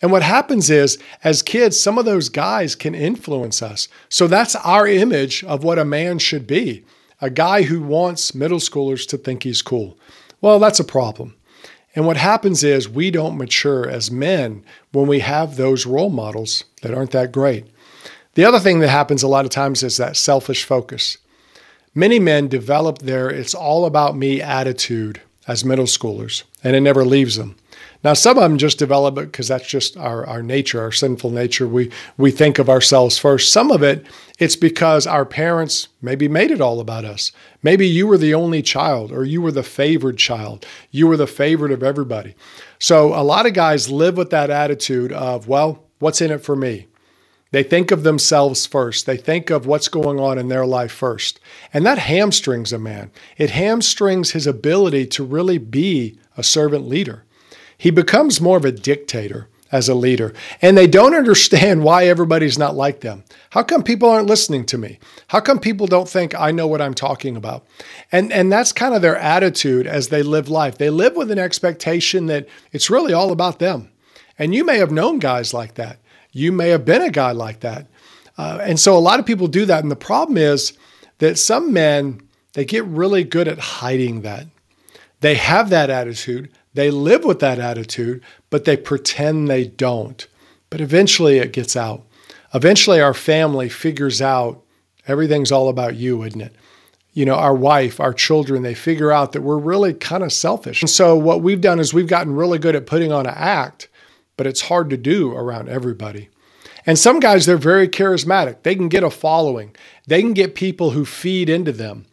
And 0.01 0.11
what 0.11 0.21
happens 0.21 0.69
is, 0.69 0.97
as 1.23 1.41
kids, 1.41 1.79
some 1.79 1.97
of 1.97 2.05
those 2.05 2.29
guys 2.29 2.75
can 2.75 2.93
influence 2.93 3.61
us. 3.61 3.87
So 4.09 4.27
that's 4.27 4.55
our 4.57 4.87
image 4.87 5.43
of 5.43 5.63
what 5.63 5.79
a 5.79 5.85
man 5.85 6.19
should 6.19 6.45
be 6.47 6.85
a 7.19 7.29
guy 7.31 7.63
who 7.63 7.81
wants 7.81 8.35
middle 8.35 8.59
schoolers 8.59 9.07
to 9.07 9.17
think 9.17 9.41
he's 9.41 9.63
cool. 9.63 9.97
Well, 10.39 10.59
that's 10.59 10.79
a 10.79 10.83
problem. 10.83 11.35
And 11.95 12.05
what 12.05 12.17
happens 12.17 12.63
is, 12.63 12.87
we 12.87 13.09
don't 13.09 13.39
mature 13.39 13.89
as 13.89 14.11
men 14.11 14.63
when 14.91 15.07
we 15.07 15.21
have 15.21 15.55
those 15.55 15.87
role 15.87 16.11
models 16.11 16.63
that 16.83 16.93
aren't 16.93 17.09
that 17.11 17.31
great. 17.31 17.65
The 18.35 18.45
other 18.45 18.59
thing 18.59 18.81
that 18.81 18.89
happens 18.89 19.23
a 19.23 19.27
lot 19.27 19.45
of 19.45 19.51
times 19.51 19.81
is 19.81 19.97
that 19.97 20.15
selfish 20.15 20.63
focus. 20.63 21.17
Many 21.95 22.19
men 22.19 22.47
develop 22.47 22.99
their 22.99 23.31
it's 23.31 23.55
all 23.55 23.85
about 23.85 24.15
me 24.15 24.39
attitude 24.39 25.19
as 25.47 25.65
middle 25.65 25.85
schoolers, 25.85 26.43
and 26.63 26.75
it 26.75 26.81
never 26.81 27.03
leaves 27.03 27.37
them. 27.37 27.55
Now, 28.03 28.13
some 28.13 28.37
of 28.37 28.43
them 28.43 28.57
just 28.57 28.77
develop 28.77 29.17
it 29.17 29.31
because 29.31 29.47
that's 29.47 29.67
just 29.67 29.97
our, 29.97 30.25
our 30.25 30.43
nature, 30.43 30.81
our 30.81 30.91
sinful 30.91 31.31
nature. 31.31 31.67
We, 31.67 31.91
we 32.17 32.31
think 32.31 32.59
of 32.59 32.69
ourselves 32.69 33.17
first. 33.17 33.51
Some 33.51 33.71
of 33.71 33.81
it, 33.81 34.05
it's 34.39 34.55
because 34.55 35.07
our 35.07 35.25
parents 35.25 35.87
maybe 36.01 36.27
made 36.27 36.51
it 36.51 36.61
all 36.61 36.79
about 36.79 37.05
us. 37.05 37.31
Maybe 37.63 37.87
you 37.87 38.05
were 38.07 38.17
the 38.17 38.33
only 38.33 38.61
child 38.61 39.11
or 39.11 39.23
you 39.25 39.41
were 39.41 39.51
the 39.51 39.63
favored 39.63 40.17
child. 40.17 40.65
You 40.91 41.07
were 41.07 41.17
the 41.17 41.27
favorite 41.27 41.71
of 41.71 41.83
everybody. 41.83 42.35
So 42.79 43.13
a 43.15 43.23
lot 43.23 43.47
of 43.47 43.53
guys 43.53 43.89
live 43.89 44.15
with 44.15 44.29
that 44.29 44.51
attitude 44.51 45.11
of, 45.11 45.47
well, 45.47 45.83
what's 45.99 46.21
in 46.21 46.31
it 46.31 46.43
for 46.43 46.55
me? 46.55 46.87
They 47.51 47.63
think 47.63 47.91
of 47.91 48.03
themselves 48.03 48.65
first. 48.65 49.05
They 49.05 49.17
think 49.17 49.49
of 49.49 49.65
what's 49.65 49.87
going 49.87 50.19
on 50.19 50.37
in 50.37 50.49
their 50.49 50.65
life 50.65 50.91
first. 50.91 51.39
And 51.73 51.85
that 51.85 51.97
hamstrings 51.97 52.73
a 52.73 52.77
man. 52.77 53.09
It 53.37 53.51
hamstrings 53.51 54.31
his 54.31 54.45
ability 54.45 55.07
to 55.07 55.23
really 55.23 55.57
be 55.57 56.19
a 56.35 56.43
servant 56.43 56.87
leader. 56.87 57.23
He 57.77 57.91
becomes 57.91 58.41
more 58.41 58.57
of 58.57 58.65
a 58.65 58.71
dictator 58.71 59.47
as 59.71 59.89
a 59.89 59.95
leader. 59.95 60.33
And 60.61 60.77
they 60.77 60.87
don't 60.87 61.13
understand 61.13 61.83
why 61.83 62.05
everybody's 62.05 62.57
not 62.57 62.75
like 62.75 63.01
them. 63.01 63.23
How 63.49 63.63
come 63.63 63.83
people 63.83 64.09
aren't 64.09 64.27
listening 64.27 64.65
to 64.67 64.77
me? 64.77 64.99
How 65.27 65.39
come 65.39 65.59
people 65.59 65.87
don't 65.87 66.07
think 66.07 66.33
I 66.35 66.51
know 66.51 66.67
what 66.67 66.81
I'm 66.81 66.93
talking 66.93 67.35
about? 67.35 67.65
And 68.11 68.31
and 68.31 68.51
that's 68.51 68.71
kind 68.71 68.93
of 68.93 69.01
their 69.01 69.17
attitude 69.17 69.85
as 69.87 70.07
they 70.07 70.23
live 70.23 70.49
life. 70.49 70.77
They 70.77 70.89
live 70.89 71.15
with 71.15 71.31
an 71.31 71.39
expectation 71.39 72.27
that 72.27 72.47
it's 72.71 72.89
really 72.89 73.13
all 73.13 73.31
about 73.31 73.59
them. 73.59 73.91
And 74.39 74.53
you 74.53 74.63
may 74.63 74.77
have 74.77 74.91
known 74.91 75.19
guys 75.19 75.53
like 75.53 75.75
that. 75.75 75.99
You 76.31 76.51
may 76.51 76.69
have 76.69 76.85
been 76.85 77.01
a 77.01 77.09
guy 77.09 77.31
like 77.31 77.61
that. 77.61 77.87
Uh, 78.37 78.59
and 78.61 78.79
so 78.79 78.95
a 78.95 78.99
lot 78.99 79.19
of 79.19 79.25
people 79.25 79.47
do 79.47 79.65
that. 79.65 79.81
And 79.81 79.91
the 79.91 79.95
problem 79.95 80.37
is 80.37 80.73
that 81.17 81.39
some 81.39 81.73
men, 81.73 82.21
they 82.53 82.63
get 82.63 82.85
really 82.85 83.23
good 83.23 83.47
at 83.47 83.57
hiding 83.57 84.21
that. 84.21 84.45
They 85.21 85.33
have 85.35 85.71
that 85.71 85.89
attitude. 85.89 86.51
They 86.73 86.91
live 86.91 87.23
with 87.23 87.39
that 87.39 87.59
attitude, 87.59 88.23
but 88.49 88.65
they 88.65 88.77
pretend 88.77 89.47
they 89.47 89.65
don't. 89.65 90.27
But 90.69 90.81
eventually 90.81 91.37
it 91.37 91.53
gets 91.53 91.75
out. 91.75 92.03
Eventually 92.53 93.01
our 93.01 93.13
family 93.13 93.69
figures 93.69 94.21
out 94.21 94.63
everything's 95.07 95.51
all 95.51 95.69
about 95.69 95.95
you, 95.95 96.23
isn't 96.23 96.41
it? 96.41 96.55
You 97.13 97.25
know, 97.25 97.35
our 97.35 97.55
wife, 97.55 97.99
our 97.99 98.13
children, 98.13 98.61
they 98.61 98.75
figure 98.75 99.11
out 99.11 99.31
that 99.31 99.41
we're 99.41 99.57
really 99.57 99.93
kind 99.93 100.23
of 100.23 100.31
selfish. 100.31 100.81
And 100.81 100.89
so 100.89 101.15
what 101.15 101.41
we've 101.41 101.61
done 101.61 101.79
is 101.79 101.93
we've 101.93 102.07
gotten 102.07 102.35
really 102.35 102.59
good 102.59 102.75
at 102.75 102.85
putting 102.85 103.11
on 103.11 103.25
an 103.25 103.33
act, 103.35 103.87
but 104.35 104.45
it's 104.45 104.61
hard 104.61 104.89
to 104.91 104.97
do 104.97 105.33
around 105.33 105.69
everybody. 105.69 106.29
And 106.85 106.97
some 106.97 107.19
guys, 107.19 107.45
they're 107.45 107.57
very 107.57 107.87
charismatic. 107.87 108.63
They 108.63 108.75
can 108.75 108.87
get 108.87 109.03
a 109.03 109.09
following, 109.09 109.75
they 110.05 110.21
can 110.21 110.33
get 110.33 110.55
people 110.55 110.91
who 110.91 111.05
feed 111.05 111.49
into 111.49 111.71
them. 111.71 112.05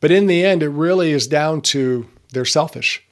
But 0.00 0.10
in 0.10 0.26
the 0.26 0.44
end, 0.44 0.62
it 0.62 0.68
really 0.68 1.12
is 1.12 1.26
down 1.26 1.60
to 1.62 2.08
they're 2.32 2.44
selfish. 2.44 3.05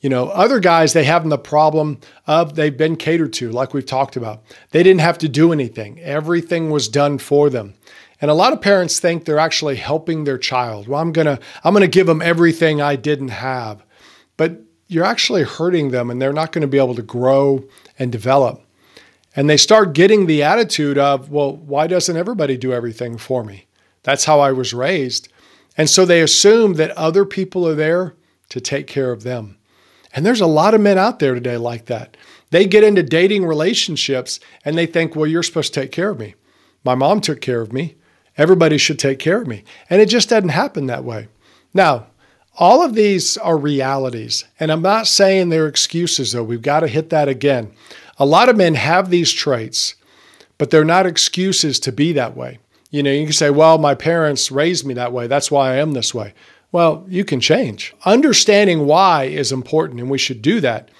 You 0.00 0.08
know, 0.08 0.28
other 0.28 0.60
guys, 0.60 0.92
they 0.92 1.04
have 1.04 1.28
the 1.28 1.38
problem 1.38 1.98
of 2.26 2.54
they've 2.54 2.76
been 2.76 2.96
catered 2.96 3.34
to, 3.34 3.50
like 3.50 3.74
we've 3.74 3.84
talked 3.84 4.16
about. 4.16 4.42
They 4.70 4.82
didn't 4.82 5.02
have 5.02 5.18
to 5.18 5.28
do 5.28 5.52
anything, 5.52 6.00
everything 6.00 6.70
was 6.70 6.88
done 6.88 7.18
for 7.18 7.50
them. 7.50 7.74
And 8.22 8.30
a 8.30 8.34
lot 8.34 8.52
of 8.52 8.60
parents 8.60 9.00
think 9.00 9.24
they're 9.24 9.38
actually 9.38 9.76
helping 9.76 10.24
their 10.24 10.38
child. 10.38 10.88
Well, 10.88 11.00
I'm 11.00 11.12
going 11.12 11.26
to 11.26 11.38
I'm 11.64 11.72
going 11.72 11.82
to 11.82 11.88
give 11.88 12.06
them 12.06 12.20
everything 12.20 12.80
I 12.80 12.96
didn't 12.96 13.28
have. 13.28 13.82
But 14.36 14.60
you're 14.88 15.04
actually 15.04 15.44
hurting 15.44 15.90
them 15.90 16.10
and 16.10 16.20
they're 16.20 16.32
not 16.32 16.52
going 16.52 16.62
to 16.62 16.68
be 16.68 16.78
able 16.78 16.94
to 16.96 17.02
grow 17.02 17.64
and 17.98 18.10
develop. 18.10 18.62
And 19.36 19.48
they 19.48 19.56
start 19.56 19.92
getting 19.92 20.26
the 20.26 20.42
attitude 20.42 20.98
of, 20.98 21.30
well, 21.30 21.56
why 21.56 21.86
doesn't 21.86 22.16
everybody 22.16 22.56
do 22.56 22.72
everything 22.72 23.16
for 23.16 23.44
me? 23.44 23.66
That's 24.02 24.24
how 24.24 24.40
I 24.40 24.50
was 24.50 24.74
raised. 24.74 25.28
And 25.76 25.88
so 25.88 26.04
they 26.04 26.20
assume 26.20 26.74
that 26.74 26.90
other 26.92 27.24
people 27.24 27.66
are 27.68 27.76
there 27.76 28.16
to 28.48 28.60
take 28.60 28.88
care 28.88 29.12
of 29.12 29.22
them. 29.22 29.56
And 30.14 30.26
there's 30.26 30.40
a 30.40 30.46
lot 30.46 30.74
of 30.74 30.80
men 30.80 30.98
out 30.98 31.18
there 31.18 31.34
today 31.34 31.56
like 31.56 31.86
that. 31.86 32.16
They 32.50 32.66
get 32.66 32.84
into 32.84 33.02
dating 33.02 33.44
relationships 33.44 34.40
and 34.64 34.76
they 34.76 34.86
think, 34.86 35.14
well, 35.14 35.26
you're 35.26 35.42
supposed 35.42 35.72
to 35.74 35.80
take 35.80 35.92
care 35.92 36.10
of 36.10 36.18
me. 36.18 36.34
My 36.84 36.94
mom 36.94 37.20
took 37.20 37.40
care 37.40 37.60
of 37.60 37.72
me. 37.72 37.96
Everybody 38.36 38.78
should 38.78 38.98
take 38.98 39.18
care 39.18 39.42
of 39.42 39.46
me. 39.46 39.64
And 39.88 40.00
it 40.00 40.08
just 40.08 40.28
doesn't 40.28 40.48
happen 40.48 40.86
that 40.86 41.04
way. 41.04 41.28
Now, 41.74 42.06
all 42.58 42.82
of 42.82 42.94
these 42.94 43.36
are 43.36 43.56
realities. 43.56 44.44
And 44.58 44.72
I'm 44.72 44.82
not 44.82 45.06
saying 45.06 45.48
they're 45.48 45.66
excuses, 45.66 46.32
though. 46.32 46.42
We've 46.42 46.62
got 46.62 46.80
to 46.80 46.88
hit 46.88 47.10
that 47.10 47.28
again. 47.28 47.72
A 48.18 48.26
lot 48.26 48.48
of 48.48 48.56
men 48.56 48.74
have 48.74 49.10
these 49.10 49.32
traits, 49.32 49.94
but 50.58 50.70
they're 50.70 50.84
not 50.84 51.06
excuses 51.06 51.78
to 51.80 51.92
be 51.92 52.12
that 52.12 52.36
way. 52.36 52.58
You 52.90 53.02
know, 53.02 53.12
you 53.12 53.24
can 53.24 53.32
say, 53.32 53.50
well, 53.50 53.78
my 53.78 53.94
parents 53.94 54.50
raised 54.50 54.84
me 54.84 54.94
that 54.94 55.12
way. 55.12 55.26
That's 55.26 55.50
why 55.50 55.72
I 55.72 55.76
am 55.76 55.92
this 55.92 56.12
way. 56.12 56.34
Well, 56.72 57.04
you 57.08 57.24
can 57.24 57.40
change. 57.40 57.94
Understanding 58.04 58.86
why 58.86 59.24
is 59.24 59.50
important, 59.50 60.00
and 60.00 60.10
we 60.10 60.18
should 60.18 60.40
do 60.40 60.60
that. 60.60 60.90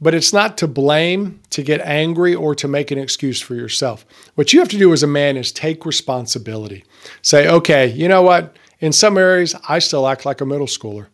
But 0.00 0.14
it's 0.14 0.32
not 0.32 0.58
to 0.58 0.68
blame, 0.68 1.40
to 1.50 1.62
get 1.62 1.80
angry, 1.80 2.34
or 2.34 2.54
to 2.56 2.68
make 2.68 2.90
an 2.90 2.98
excuse 2.98 3.40
for 3.40 3.54
yourself. 3.54 4.04
What 4.34 4.52
you 4.52 4.60
have 4.60 4.68
to 4.68 4.78
do 4.78 4.92
as 4.92 5.02
a 5.02 5.08
man 5.08 5.36
is 5.36 5.50
take 5.50 5.86
responsibility. 5.86 6.84
Say, 7.22 7.48
okay, 7.48 7.88
you 7.88 8.06
know 8.06 8.22
what? 8.22 8.56
In 8.78 8.92
some 8.92 9.16
areas, 9.16 9.54
I 9.68 9.78
still 9.78 10.06
act 10.06 10.26
like 10.26 10.40
a 10.40 10.46
middle 10.46 10.66
schooler. 10.66 11.06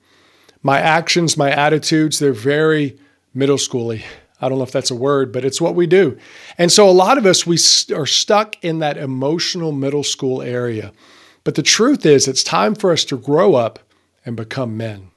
My 0.63 0.81
actions, 0.81 1.37
my 1.37 1.51
attitudes, 1.51 2.19
they're 2.19 2.33
very 2.33 2.99
middle 3.35 3.57
schooly. 3.57 4.03
I 4.41 4.49
don't 4.49 4.59
know 4.59 4.65
if 4.65 4.73
that's 4.73 4.91
a 4.91 4.97
word, 4.97 5.33
but 5.33 5.45
it's 5.45 5.61
what 5.61 5.77
we 5.77 5.87
do. 5.87 6.19
And 6.59 6.71
so 6.73 6.89
a 6.89 6.91
lot 6.91 7.19
of 7.19 7.25
us, 7.25 7.47
we 7.47 7.57
are 7.95 8.07
stuck 8.07 8.63
in 8.65 8.81
that 8.81 8.97
emotional 8.97 9.71
middle 9.71 10.03
school 10.03 10.43
area. 10.43 10.93
But 11.45 11.55
the 11.55 11.63
truth 11.63 12.05
is, 12.05 12.27
it's 12.27 12.43
time 12.43 12.75
for 12.75 12.91
us 12.93 13.05
to 13.07 13.17
grow 13.17 13.55
up 13.55 13.79
and 14.25 14.37
become 14.37 14.77
men. 14.77 15.11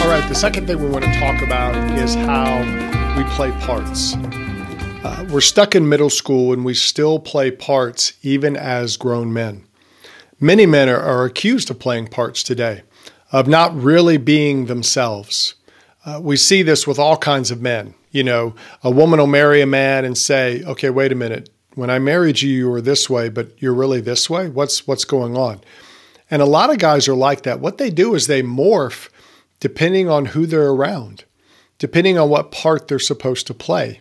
All 0.00 0.08
right, 0.08 0.26
the 0.28 0.34
second 0.34 0.66
thing 0.66 0.82
we 0.82 0.88
want 0.88 1.04
to 1.04 1.12
talk 1.18 1.42
about 1.42 1.74
is 1.98 2.14
how 2.14 2.58
we 3.16 3.24
play 3.34 3.50
parts. 3.66 4.14
Uh, 5.02 5.26
we're 5.30 5.40
stuck 5.40 5.74
in 5.74 5.88
middle 5.88 6.10
school 6.10 6.52
and 6.52 6.64
we 6.64 6.74
still 6.74 7.18
play 7.18 7.50
parts 7.50 8.12
even 8.22 8.56
as 8.56 8.96
grown 8.96 9.32
men. 9.32 9.64
Many 10.38 10.64
men 10.64 10.88
are, 10.88 11.00
are 11.00 11.24
accused 11.24 11.70
of 11.70 11.78
playing 11.78 12.08
parts 12.08 12.42
today, 12.42 12.82
of 13.30 13.46
not 13.46 13.74
really 13.74 14.16
being 14.16 14.66
themselves. 14.66 15.54
Uh, 16.06 16.18
we 16.22 16.36
see 16.36 16.62
this 16.62 16.86
with 16.86 16.98
all 16.98 17.16
kinds 17.18 17.50
of 17.50 17.60
men. 17.60 17.94
You 18.10 18.24
know, 18.24 18.54
a 18.82 18.90
woman 18.90 19.20
will 19.20 19.26
marry 19.26 19.60
a 19.60 19.66
man 19.66 20.04
and 20.04 20.16
say, 20.18 20.62
"Okay, 20.64 20.90
wait 20.90 21.12
a 21.12 21.16
minute. 21.16 21.48
When 21.74 21.90
I 21.90 21.98
married 21.98 22.42
you, 22.42 22.50
you 22.50 22.68
were 22.68 22.80
this 22.80 23.08
way, 23.08 23.28
but 23.28 23.50
you're 23.58 23.74
really 23.74 24.00
this 24.00 24.28
way. 24.28 24.48
What's 24.48 24.86
what's 24.86 25.04
going 25.04 25.36
on?" 25.36 25.60
And 26.30 26.42
a 26.42 26.46
lot 26.46 26.70
of 26.70 26.78
guys 26.78 27.08
are 27.08 27.14
like 27.14 27.42
that. 27.42 27.60
What 27.60 27.78
they 27.78 27.90
do 27.90 28.14
is 28.14 28.26
they 28.26 28.42
morph 28.42 29.08
depending 29.58 30.08
on 30.08 30.26
who 30.26 30.46
they're 30.46 30.70
around, 30.70 31.24
depending 31.78 32.18
on 32.18 32.28
what 32.28 32.50
part 32.50 32.88
they're 32.88 32.98
supposed 32.98 33.46
to 33.46 33.54
play. 33.54 34.00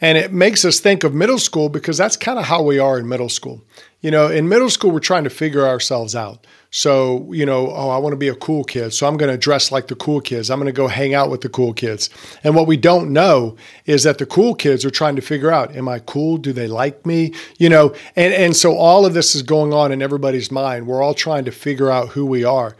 And 0.00 0.16
it 0.16 0.32
makes 0.32 0.64
us 0.64 0.80
think 0.80 1.04
of 1.04 1.12
middle 1.12 1.38
school 1.38 1.68
because 1.68 1.98
that's 1.98 2.16
kind 2.16 2.38
of 2.38 2.46
how 2.46 2.62
we 2.62 2.78
are 2.78 2.98
in 2.98 3.08
middle 3.08 3.28
school. 3.28 3.62
You 4.00 4.10
know, 4.10 4.28
in 4.28 4.48
middle 4.48 4.70
school, 4.70 4.90
we're 4.92 5.00
trying 5.00 5.24
to 5.24 5.30
figure 5.30 5.66
ourselves 5.66 6.16
out. 6.16 6.46
So, 6.70 7.30
you 7.32 7.44
know, 7.44 7.70
oh, 7.70 7.90
I 7.90 7.98
want 7.98 8.12
to 8.12 8.16
be 8.16 8.28
a 8.28 8.34
cool 8.34 8.64
kid. 8.64 8.94
So 8.94 9.06
I'm 9.06 9.16
going 9.16 9.30
to 9.30 9.36
dress 9.36 9.70
like 9.70 9.88
the 9.88 9.96
cool 9.96 10.20
kids. 10.20 10.50
I'm 10.50 10.58
going 10.58 10.72
to 10.72 10.72
go 10.72 10.88
hang 10.88 11.14
out 11.14 11.30
with 11.30 11.40
the 11.42 11.48
cool 11.48 11.74
kids. 11.74 12.08
And 12.42 12.54
what 12.54 12.66
we 12.66 12.76
don't 12.76 13.12
know 13.12 13.56
is 13.86 14.04
that 14.04 14.18
the 14.18 14.26
cool 14.26 14.54
kids 14.54 14.84
are 14.84 14.90
trying 14.90 15.16
to 15.16 15.22
figure 15.22 15.50
out, 15.50 15.74
am 15.74 15.88
I 15.88 15.98
cool? 15.98 16.38
Do 16.38 16.52
they 16.52 16.68
like 16.68 17.04
me? 17.04 17.34
You 17.58 17.68
know, 17.68 17.94
and, 18.16 18.32
and 18.32 18.56
so 18.56 18.76
all 18.76 19.04
of 19.04 19.14
this 19.14 19.34
is 19.34 19.42
going 19.42 19.74
on 19.74 19.92
in 19.92 20.00
everybody's 20.00 20.50
mind. 20.50 20.86
We're 20.86 21.02
all 21.02 21.14
trying 21.14 21.44
to 21.44 21.52
figure 21.52 21.90
out 21.90 22.10
who 22.10 22.24
we 22.24 22.44
are. 22.44 22.76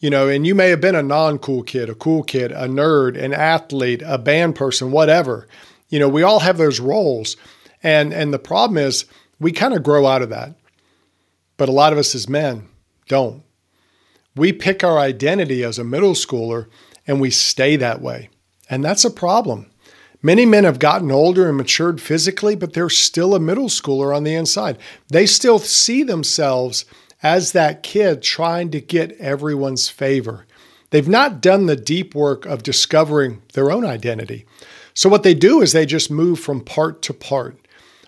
You 0.00 0.10
know, 0.10 0.28
and 0.28 0.46
you 0.46 0.54
may 0.54 0.70
have 0.70 0.80
been 0.80 0.96
a 0.96 1.02
non 1.02 1.38
cool 1.38 1.62
kid, 1.62 1.88
a 1.88 1.94
cool 1.94 2.22
kid, 2.22 2.50
a 2.50 2.66
nerd, 2.66 3.16
an 3.16 3.32
athlete, 3.32 4.02
a 4.04 4.18
band 4.18 4.54
person, 4.54 4.90
whatever. 4.90 5.46
You 5.88 5.98
know, 5.98 6.08
we 6.08 6.22
all 6.22 6.40
have 6.40 6.58
those 6.58 6.80
roles. 6.80 7.36
And 7.82 8.12
and 8.12 8.32
the 8.32 8.38
problem 8.38 8.78
is 8.78 9.06
we 9.38 9.52
kind 9.52 9.72
of 9.72 9.82
grow 9.82 10.06
out 10.06 10.20
of 10.20 10.30
that. 10.30 10.54
But 11.56 11.68
a 11.68 11.72
lot 11.72 11.92
of 11.92 11.98
us 11.98 12.14
as 12.14 12.28
men 12.28 12.68
don't. 13.06 13.42
We 14.36 14.52
pick 14.52 14.82
our 14.82 14.98
identity 14.98 15.62
as 15.62 15.78
a 15.78 15.84
middle 15.84 16.14
schooler 16.14 16.66
and 17.06 17.20
we 17.20 17.30
stay 17.30 17.76
that 17.76 18.00
way. 18.00 18.30
And 18.68 18.84
that's 18.84 19.04
a 19.04 19.10
problem. 19.10 19.70
Many 20.22 20.46
men 20.46 20.64
have 20.64 20.78
gotten 20.78 21.12
older 21.12 21.48
and 21.48 21.56
matured 21.56 22.00
physically, 22.00 22.56
but 22.56 22.72
they're 22.72 22.88
still 22.88 23.34
a 23.34 23.40
middle 23.40 23.68
schooler 23.68 24.16
on 24.16 24.24
the 24.24 24.34
inside. 24.34 24.78
They 25.08 25.26
still 25.26 25.58
see 25.58 26.02
themselves 26.02 26.86
as 27.22 27.52
that 27.52 27.82
kid 27.82 28.22
trying 28.22 28.70
to 28.70 28.80
get 28.80 29.12
everyone's 29.20 29.88
favor. 29.90 30.46
They've 30.90 31.08
not 31.08 31.42
done 31.42 31.66
the 31.66 31.76
deep 31.76 32.14
work 32.14 32.46
of 32.46 32.62
discovering 32.62 33.42
their 33.52 33.70
own 33.70 33.84
identity. 33.84 34.46
So, 34.94 35.08
what 35.08 35.24
they 35.24 35.34
do 35.34 35.60
is 35.60 35.72
they 35.72 35.86
just 35.86 36.10
move 36.10 36.38
from 36.38 36.60
part 36.60 37.02
to 37.02 37.12
part. 37.12 37.58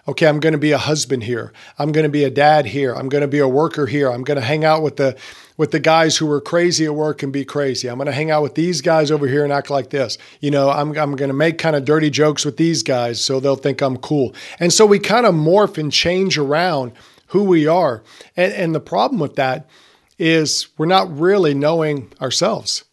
Okay, 0.08 0.28
I'm 0.28 0.38
going 0.38 0.52
to 0.52 0.58
be 0.58 0.70
a 0.70 0.78
husband 0.78 1.24
here. 1.24 1.52
I'm 1.78 1.90
going 1.90 2.04
to 2.04 2.10
be 2.10 2.22
a 2.22 2.30
dad 2.30 2.66
here. 2.66 2.94
I'm 2.94 3.08
going 3.08 3.22
to 3.22 3.28
be 3.28 3.40
a 3.40 3.48
worker 3.48 3.86
here. 3.86 4.08
I'm 4.10 4.22
going 4.22 4.38
to 4.38 4.44
hang 4.44 4.64
out 4.64 4.82
with 4.82 4.96
the 4.96 5.16
with 5.56 5.72
the 5.72 5.80
guys 5.80 6.16
who 6.16 6.30
are 6.30 6.40
crazy 6.40 6.84
at 6.84 6.94
work 6.94 7.22
and 7.22 7.32
be 7.32 7.44
crazy. 7.44 7.88
I'm 7.88 7.96
going 7.96 8.06
to 8.06 8.12
hang 8.12 8.30
out 8.30 8.42
with 8.42 8.54
these 8.54 8.82
guys 8.82 9.10
over 9.10 9.26
here 9.26 9.42
and 9.42 9.52
act 9.52 9.70
like 9.70 9.90
this. 9.90 10.18
You 10.40 10.50
know, 10.50 10.70
I'm, 10.70 10.96
I'm 10.98 11.16
going 11.16 11.30
to 11.30 11.34
make 11.34 11.58
kind 11.58 11.74
of 11.74 11.84
dirty 11.84 12.10
jokes 12.10 12.44
with 12.44 12.56
these 12.56 12.82
guys 12.82 13.24
so 13.24 13.40
they'll 13.40 13.56
think 13.56 13.80
I'm 13.80 13.96
cool. 13.96 14.34
And 14.60 14.72
so 14.72 14.84
we 14.84 14.98
kind 14.98 15.24
of 15.24 15.34
morph 15.34 15.78
and 15.78 15.90
change 15.90 16.36
around 16.36 16.92
who 17.28 17.44
we 17.44 17.66
are. 17.66 18.02
And, 18.36 18.52
and 18.52 18.74
the 18.74 18.80
problem 18.80 19.18
with 19.18 19.36
that 19.36 19.66
is 20.18 20.68
we're 20.76 20.86
not 20.86 21.18
really 21.18 21.54
knowing 21.54 22.12
ourselves. 22.20 22.84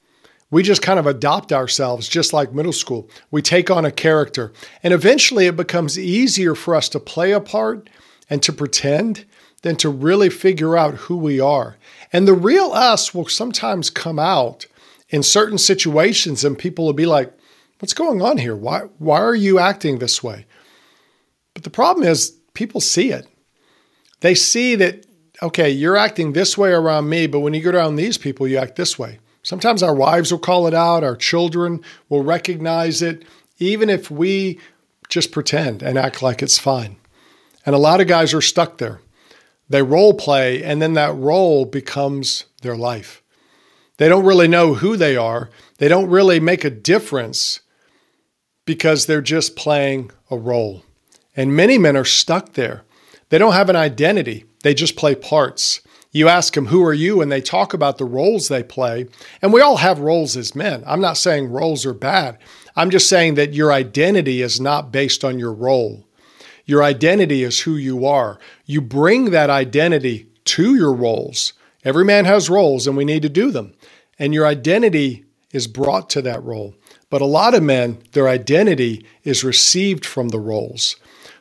We 0.53 0.61
just 0.61 0.83
kind 0.83 0.99
of 0.99 1.07
adopt 1.07 1.51
ourselves, 1.51 2.07
just 2.07 2.31
like 2.31 2.53
middle 2.53 2.73
school. 2.73 3.09
We 3.31 3.41
take 3.41 3.71
on 3.71 3.85
a 3.85 3.91
character, 3.91 4.53
and 4.83 4.93
eventually 4.93 5.47
it 5.47 5.55
becomes 5.55 5.97
easier 5.97 6.53
for 6.53 6.75
us 6.75 6.89
to 6.89 6.99
play 6.99 7.31
a 7.31 7.39
part 7.39 7.89
and 8.29 8.43
to 8.43 8.53
pretend 8.53 9.25
than 9.63 9.77
to 9.77 9.89
really 9.89 10.29
figure 10.29 10.77
out 10.77 10.93
who 10.93 11.17
we 11.17 11.39
are. 11.39 11.77
And 12.11 12.27
the 12.27 12.35
real 12.35 12.71
us 12.71 13.15
will 13.15 13.27
sometimes 13.27 13.89
come 13.89 14.19
out 14.19 14.67
in 15.09 15.23
certain 15.23 15.57
situations, 15.57 16.45
and 16.45 16.55
people 16.55 16.85
will 16.85 16.93
be 16.93 17.07
like, 17.07 17.33
What's 17.79 17.95
going 17.95 18.21
on 18.21 18.37
here? 18.37 18.55
Why, 18.55 18.81
why 18.99 19.21
are 19.21 19.33
you 19.33 19.57
acting 19.57 19.97
this 19.97 20.21
way? 20.21 20.45
But 21.55 21.63
the 21.63 21.71
problem 21.71 22.07
is, 22.07 22.29
people 22.53 22.79
see 22.79 23.11
it. 23.11 23.27
They 24.19 24.35
see 24.35 24.75
that, 24.75 25.07
okay, 25.41 25.71
you're 25.71 25.97
acting 25.97 26.33
this 26.33 26.55
way 26.59 26.73
around 26.73 27.09
me, 27.09 27.25
but 27.25 27.39
when 27.39 27.55
you 27.55 27.61
go 27.61 27.71
around 27.71 27.95
these 27.95 28.19
people, 28.19 28.47
you 28.47 28.59
act 28.59 28.75
this 28.75 28.99
way. 28.99 29.17
Sometimes 29.43 29.83
our 29.83 29.93
wives 29.93 30.31
will 30.31 30.39
call 30.39 30.67
it 30.67 30.73
out, 30.73 31.03
our 31.03 31.17
children 31.17 31.81
will 32.07 32.23
recognize 32.23 33.01
it, 33.01 33.25
even 33.59 33.89
if 33.89 34.09
we 34.09 34.59
just 35.09 35.31
pretend 35.31 35.83
and 35.83 35.97
act 35.97 36.21
like 36.21 36.41
it's 36.41 36.57
fine. 36.57 36.95
And 37.65 37.75
a 37.75 37.79
lot 37.79 38.01
of 38.01 38.07
guys 38.07 38.33
are 38.33 38.41
stuck 38.41 38.77
there. 38.77 39.01
They 39.69 39.81
role 39.81 40.13
play, 40.13 40.63
and 40.63 40.81
then 40.81 40.93
that 40.93 41.15
role 41.15 41.65
becomes 41.65 42.45
their 42.61 42.75
life. 42.75 43.21
They 43.97 44.09
don't 44.09 44.25
really 44.25 44.47
know 44.47 44.75
who 44.75 44.97
they 44.97 45.15
are, 45.15 45.49
they 45.77 45.87
don't 45.87 46.09
really 46.09 46.39
make 46.39 46.63
a 46.63 46.69
difference 46.69 47.61
because 48.65 49.05
they're 49.05 49.21
just 49.21 49.55
playing 49.55 50.11
a 50.31 50.37
role. 50.37 50.83
And 51.35 51.55
many 51.55 51.77
men 51.77 51.97
are 51.97 52.05
stuck 52.05 52.53
there. 52.53 52.83
They 53.29 53.37
don't 53.37 53.53
have 53.53 53.69
an 53.69 53.75
identity, 53.75 54.45
they 54.63 54.73
just 54.73 54.95
play 54.95 55.15
parts. 55.15 55.81
You 56.13 56.29
ask 56.29 56.53
them, 56.53 56.67
Who 56.67 56.85
are 56.85 56.93
you? 56.93 57.21
and 57.21 57.31
they 57.31 57.41
talk 57.41 57.73
about 57.73 57.97
the 57.97 58.05
roles 58.05 58.47
they 58.47 58.63
play. 58.63 59.07
And 59.41 59.51
we 59.51 59.61
all 59.61 59.77
have 59.77 59.99
roles 59.99 60.37
as 60.37 60.55
men. 60.55 60.83
I'm 60.87 61.01
not 61.01 61.17
saying 61.17 61.51
roles 61.51 61.85
are 61.85 61.93
bad. 61.93 62.37
I'm 62.75 62.91
just 62.91 63.09
saying 63.09 63.33
that 63.35 63.53
your 63.53 63.73
identity 63.73 64.41
is 64.41 64.61
not 64.61 64.91
based 64.91 65.25
on 65.25 65.39
your 65.39 65.53
role. 65.53 66.07
Your 66.65 66.83
identity 66.83 67.43
is 67.43 67.61
who 67.61 67.75
you 67.75 68.05
are. 68.05 68.39
You 68.65 68.79
bring 68.79 69.31
that 69.31 69.49
identity 69.49 70.27
to 70.45 70.75
your 70.75 70.93
roles. 70.93 71.53
Every 71.83 72.05
man 72.05 72.25
has 72.25 72.49
roles 72.49 72.87
and 72.87 72.95
we 72.95 73.05
need 73.05 73.23
to 73.23 73.29
do 73.29 73.51
them. 73.51 73.73
And 74.17 74.33
your 74.33 74.45
identity 74.45 75.25
is 75.51 75.67
brought 75.67 76.09
to 76.11 76.21
that 76.21 76.43
role. 76.43 76.75
But 77.09 77.21
a 77.21 77.25
lot 77.25 77.53
of 77.53 77.63
men, 77.63 77.99
their 78.13 78.27
identity 78.27 79.05
is 79.23 79.43
received 79.43 80.05
from 80.05 80.29
the 80.29 80.39
roles. 80.39 80.95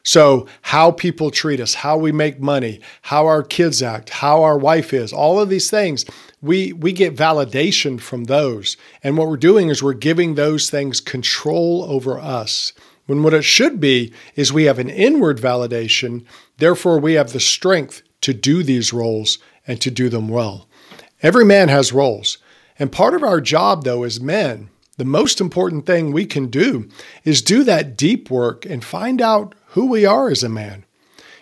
So, 0.04 0.46
how 0.62 0.90
people 0.90 1.30
treat 1.30 1.60
us, 1.60 1.74
how 1.74 1.96
we 1.96 2.10
make 2.10 2.40
money, 2.40 2.80
how 3.02 3.26
our 3.26 3.42
kids 3.42 3.82
act, 3.82 4.10
how 4.10 4.42
our 4.42 4.58
wife 4.58 4.92
is, 4.92 5.12
all 5.12 5.38
of 5.38 5.48
these 5.48 5.70
things, 5.70 6.04
we, 6.40 6.72
we 6.72 6.92
get 6.92 7.16
validation 7.16 8.00
from 8.00 8.24
those. 8.24 8.76
And 9.04 9.16
what 9.16 9.28
we're 9.28 9.36
doing 9.36 9.68
is 9.68 9.80
we're 9.80 9.92
giving 9.92 10.34
those 10.34 10.70
things 10.70 11.00
control 11.00 11.84
over 11.84 12.18
us. 12.18 12.72
When 13.06 13.22
what 13.22 13.34
it 13.34 13.42
should 13.42 13.80
be 13.80 14.12
is 14.34 14.52
we 14.52 14.64
have 14.64 14.80
an 14.80 14.90
inward 14.90 15.38
validation, 15.38 16.24
therefore, 16.58 16.98
we 16.98 17.14
have 17.14 17.32
the 17.32 17.40
strength 17.40 18.02
to 18.22 18.34
do 18.34 18.62
these 18.62 18.92
roles 18.92 19.38
and 19.66 19.80
to 19.80 19.90
do 19.90 20.08
them 20.08 20.28
well. 20.28 20.68
Every 21.22 21.44
man 21.44 21.68
has 21.68 21.92
roles. 21.92 22.38
And 22.76 22.90
part 22.90 23.14
of 23.14 23.22
our 23.22 23.40
job, 23.40 23.84
though, 23.84 24.02
as 24.02 24.20
men, 24.20 24.68
the 24.96 25.04
most 25.04 25.40
important 25.40 25.86
thing 25.86 26.12
we 26.12 26.26
can 26.26 26.48
do 26.48 26.88
is 27.24 27.42
do 27.42 27.64
that 27.64 27.96
deep 27.96 28.30
work 28.30 28.66
and 28.66 28.84
find 28.84 29.22
out 29.22 29.54
who 29.72 29.86
we 29.86 30.04
are 30.04 30.30
as 30.30 30.42
a 30.42 30.48
man. 30.48 30.84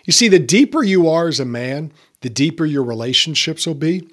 You 0.05 0.13
see, 0.13 0.27
the 0.27 0.39
deeper 0.39 0.83
you 0.83 1.07
are 1.09 1.27
as 1.27 1.39
a 1.39 1.45
man, 1.45 1.91
the 2.21 2.29
deeper 2.29 2.65
your 2.65 2.83
relationships 2.83 3.67
will 3.67 3.75
be, 3.75 4.07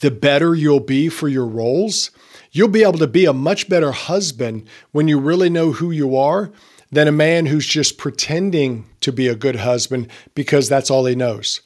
the 0.00 0.10
better 0.10 0.54
you'll 0.54 0.80
be 0.80 1.08
for 1.08 1.28
your 1.28 1.46
roles. 1.46 2.10
You'll 2.52 2.68
be 2.68 2.82
able 2.82 2.98
to 2.98 3.08
be 3.08 3.24
a 3.24 3.32
much 3.32 3.68
better 3.68 3.90
husband 3.92 4.68
when 4.92 5.08
you 5.08 5.18
really 5.18 5.50
know 5.50 5.72
who 5.72 5.90
you 5.90 6.16
are 6.16 6.52
than 6.92 7.08
a 7.08 7.12
man 7.12 7.46
who's 7.46 7.66
just 7.66 7.98
pretending 7.98 8.86
to 9.00 9.10
be 9.10 9.26
a 9.26 9.34
good 9.34 9.56
husband 9.56 10.08
because 10.34 10.68
that's 10.68 10.90
all 10.90 11.06
he 11.06 11.16
knows. 11.16 11.60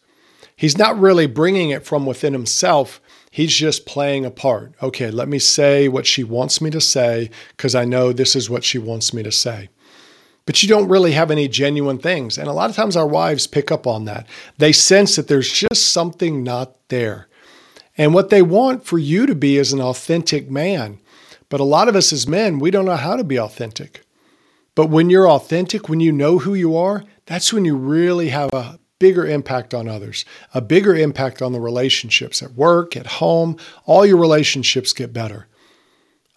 He's 0.56 0.78
not 0.78 0.98
really 0.98 1.26
bringing 1.26 1.70
it 1.70 1.84
from 1.84 2.06
within 2.06 2.32
himself. 2.32 3.02
He's 3.30 3.54
just 3.54 3.84
playing 3.84 4.24
a 4.24 4.30
part. 4.30 4.72
Okay, 4.82 5.10
let 5.10 5.28
me 5.28 5.38
say 5.38 5.88
what 5.88 6.06
she 6.06 6.24
wants 6.24 6.62
me 6.62 6.70
to 6.70 6.80
say 6.80 7.30
because 7.50 7.74
I 7.74 7.84
know 7.84 8.12
this 8.12 8.34
is 8.34 8.48
what 8.48 8.64
she 8.64 8.78
wants 8.78 9.12
me 9.12 9.22
to 9.22 9.30
say 9.30 9.68
but 10.48 10.62
you 10.62 10.68
don't 10.68 10.88
really 10.88 11.12
have 11.12 11.30
any 11.30 11.46
genuine 11.46 11.98
things. 11.98 12.38
And 12.38 12.48
a 12.48 12.54
lot 12.54 12.70
of 12.70 12.76
times 12.76 12.96
our 12.96 13.06
wives 13.06 13.46
pick 13.46 13.70
up 13.70 13.86
on 13.86 14.06
that. 14.06 14.26
They 14.56 14.72
sense 14.72 15.16
that 15.16 15.28
there's 15.28 15.52
just 15.52 15.92
something 15.92 16.42
not 16.42 16.74
there. 16.88 17.28
And 17.98 18.14
what 18.14 18.30
they 18.30 18.40
want 18.40 18.86
for 18.86 18.98
you 18.98 19.26
to 19.26 19.34
be 19.34 19.58
is 19.58 19.74
an 19.74 19.82
authentic 19.82 20.50
man. 20.50 21.00
But 21.50 21.60
a 21.60 21.64
lot 21.64 21.86
of 21.86 21.94
us 21.94 22.14
as 22.14 22.26
men, 22.26 22.60
we 22.60 22.70
don't 22.70 22.86
know 22.86 22.96
how 22.96 23.14
to 23.14 23.24
be 23.24 23.38
authentic. 23.38 24.06
But 24.74 24.88
when 24.88 25.10
you're 25.10 25.28
authentic, 25.28 25.90
when 25.90 26.00
you 26.00 26.12
know 26.12 26.38
who 26.38 26.54
you 26.54 26.74
are, 26.74 27.04
that's 27.26 27.52
when 27.52 27.66
you 27.66 27.76
really 27.76 28.30
have 28.30 28.48
a 28.54 28.78
bigger 28.98 29.26
impact 29.26 29.74
on 29.74 29.86
others, 29.86 30.24
a 30.54 30.62
bigger 30.62 30.96
impact 30.96 31.42
on 31.42 31.52
the 31.52 31.60
relationships 31.60 32.42
at 32.42 32.54
work, 32.54 32.96
at 32.96 33.06
home. 33.06 33.58
All 33.84 34.06
your 34.06 34.16
relationships 34.16 34.94
get 34.94 35.12
better. 35.12 35.46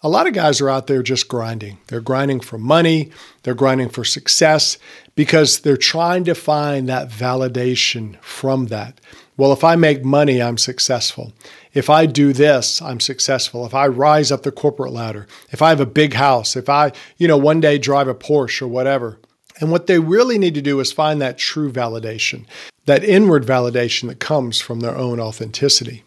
A 0.04 0.08
lot 0.08 0.26
of 0.26 0.32
guys 0.32 0.60
are 0.60 0.68
out 0.68 0.88
there 0.88 1.02
just 1.02 1.28
grinding. 1.28 1.78
They're 1.86 2.00
grinding 2.00 2.40
for 2.40 2.58
money, 2.58 3.12
they're 3.42 3.54
grinding 3.54 3.88
for 3.88 4.02
success 4.02 4.76
because 5.14 5.60
they're 5.60 5.76
trying 5.76 6.24
to 6.24 6.34
find 6.34 6.88
that 6.88 7.08
validation 7.08 8.20
from 8.20 8.66
that. 8.66 9.00
Well, 9.36 9.52
if 9.52 9.62
I 9.62 9.76
make 9.76 10.04
money, 10.04 10.42
I'm 10.42 10.58
successful. 10.58 11.32
If 11.72 11.88
I 11.88 12.06
do 12.06 12.32
this, 12.32 12.82
I'm 12.82 12.98
successful. 12.98 13.64
If 13.64 13.74
I 13.74 13.86
rise 13.86 14.32
up 14.32 14.42
the 14.42 14.50
corporate 14.50 14.92
ladder, 14.92 15.28
if 15.50 15.62
I 15.62 15.68
have 15.68 15.80
a 15.80 15.86
big 15.86 16.14
house, 16.14 16.56
if 16.56 16.68
I, 16.68 16.92
you 17.16 17.28
know, 17.28 17.38
one 17.38 17.60
day 17.60 17.78
drive 17.78 18.08
a 18.08 18.14
Porsche 18.14 18.62
or 18.62 18.68
whatever. 18.68 19.18
And 19.60 19.70
what 19.70 19.86
they 19.86 20.00
really 20.00 20.38
need 20.38 20.54
to 20.54 20.62
do 20.62 20.80
is 20.80 20.90
find 20.90 21.22
that 21.22 21.38
true 21.38 21.70
validation, 21.70 22.44
that 22.86 23.04
inward 23.04 23.46
validation 23.46 24.08
that 24.08 24.18
comes 24.18 24.60
from 24.60 24.80
their 24.80 24.96
own 24.96 25.20
authenticity. 25.20 26.02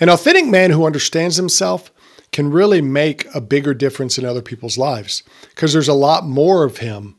An 0.00 0.08
authentic 0.08 0.46
man 0.46 0.70
who 0.70 0.86
understands 0.86 1.36
himself 1.36 1.90
can 2.32 2.50
really 2.50 2.80
make 2.80 3.26
a 3.34 3.40
bigger 3.40 3.74
difference 3.74 4.18
in 4.18 4.24
other 4.24 4.42
people's 4.42 4.78
lives 4.78 5.22
because 5.50 5.72
there's 5.72 5.88
a 5.88 5.94
lot 5.94 6.26
more 6.26 6.64
of 6.64 6.78
him 6.78 7.16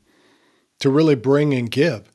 to 0.79 0.89
really 0.89 1.15
bring 1.15 1.53
and 1.53 1.69
give. 1.71 2.09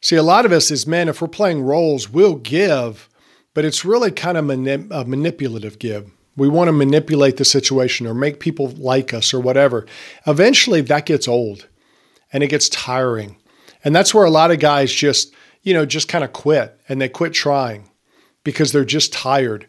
See, 0.00 0.16
a 0.16 0.22
lot 0.22 0.44
of 0.44 0.52
us 0.52 0.70
as 0.70 0.86
men, 0.86 1.08
if 1.08 1.22
we're 1.22 1.28
playing 1.28 1.62
roles, 1.62 2.10
we'll 2.10 2.34
give, 2.34 3.08
but 3.54 3.64
it's 3.64 3.84
really 3.84 4.10
kind 4.10 4.36
of 4.36 4.44
manip- 4.44 4.90
a 4.90 5.04
manipulative 5.04 5.78
give. 5.78 6.10
We 6.36 6.48
want 6.48 6.68
to 6.68 6.72
manipulate 6.72 7.38
the 7.38 7.44
situation 7.46 8.06
or 8.06 8.12
make 8.12 8.40
people 8.40 8.68
like 8.76 9.14
us 9.14 9.32
or 9.32 9.40
whatever. 9.40 9.86
Eventually, 10.26 10.82
that 10.82 11.06
gets 11.06 11.26
old. 11.26 11.66
and 12.32 12.42
it 12.42 12.48
gets 12.48 12.68
tiring. 12.68 13.36
And 13.84 13.94
that's 13.94 14.12
where 14.12 14.24
a 14.24 14.30
lot 14.30 14.50
of 14.50 14.58
guys 14.58 14.92
just, 14.92 15.32
you 15.62 15.72
know, 15.72 15.86
just 15.86 16.08
kind 16.08 16.24
of 16.24 16.32
quit 16.32 16.78
and 16.88 17.00
they 17.00 17.08
quit 17.08 17.32
trying 17.32 17.88
because 18.44 18.72
they're 18.72 18.84
just 18.84 19.12
tired. 19.12 19.66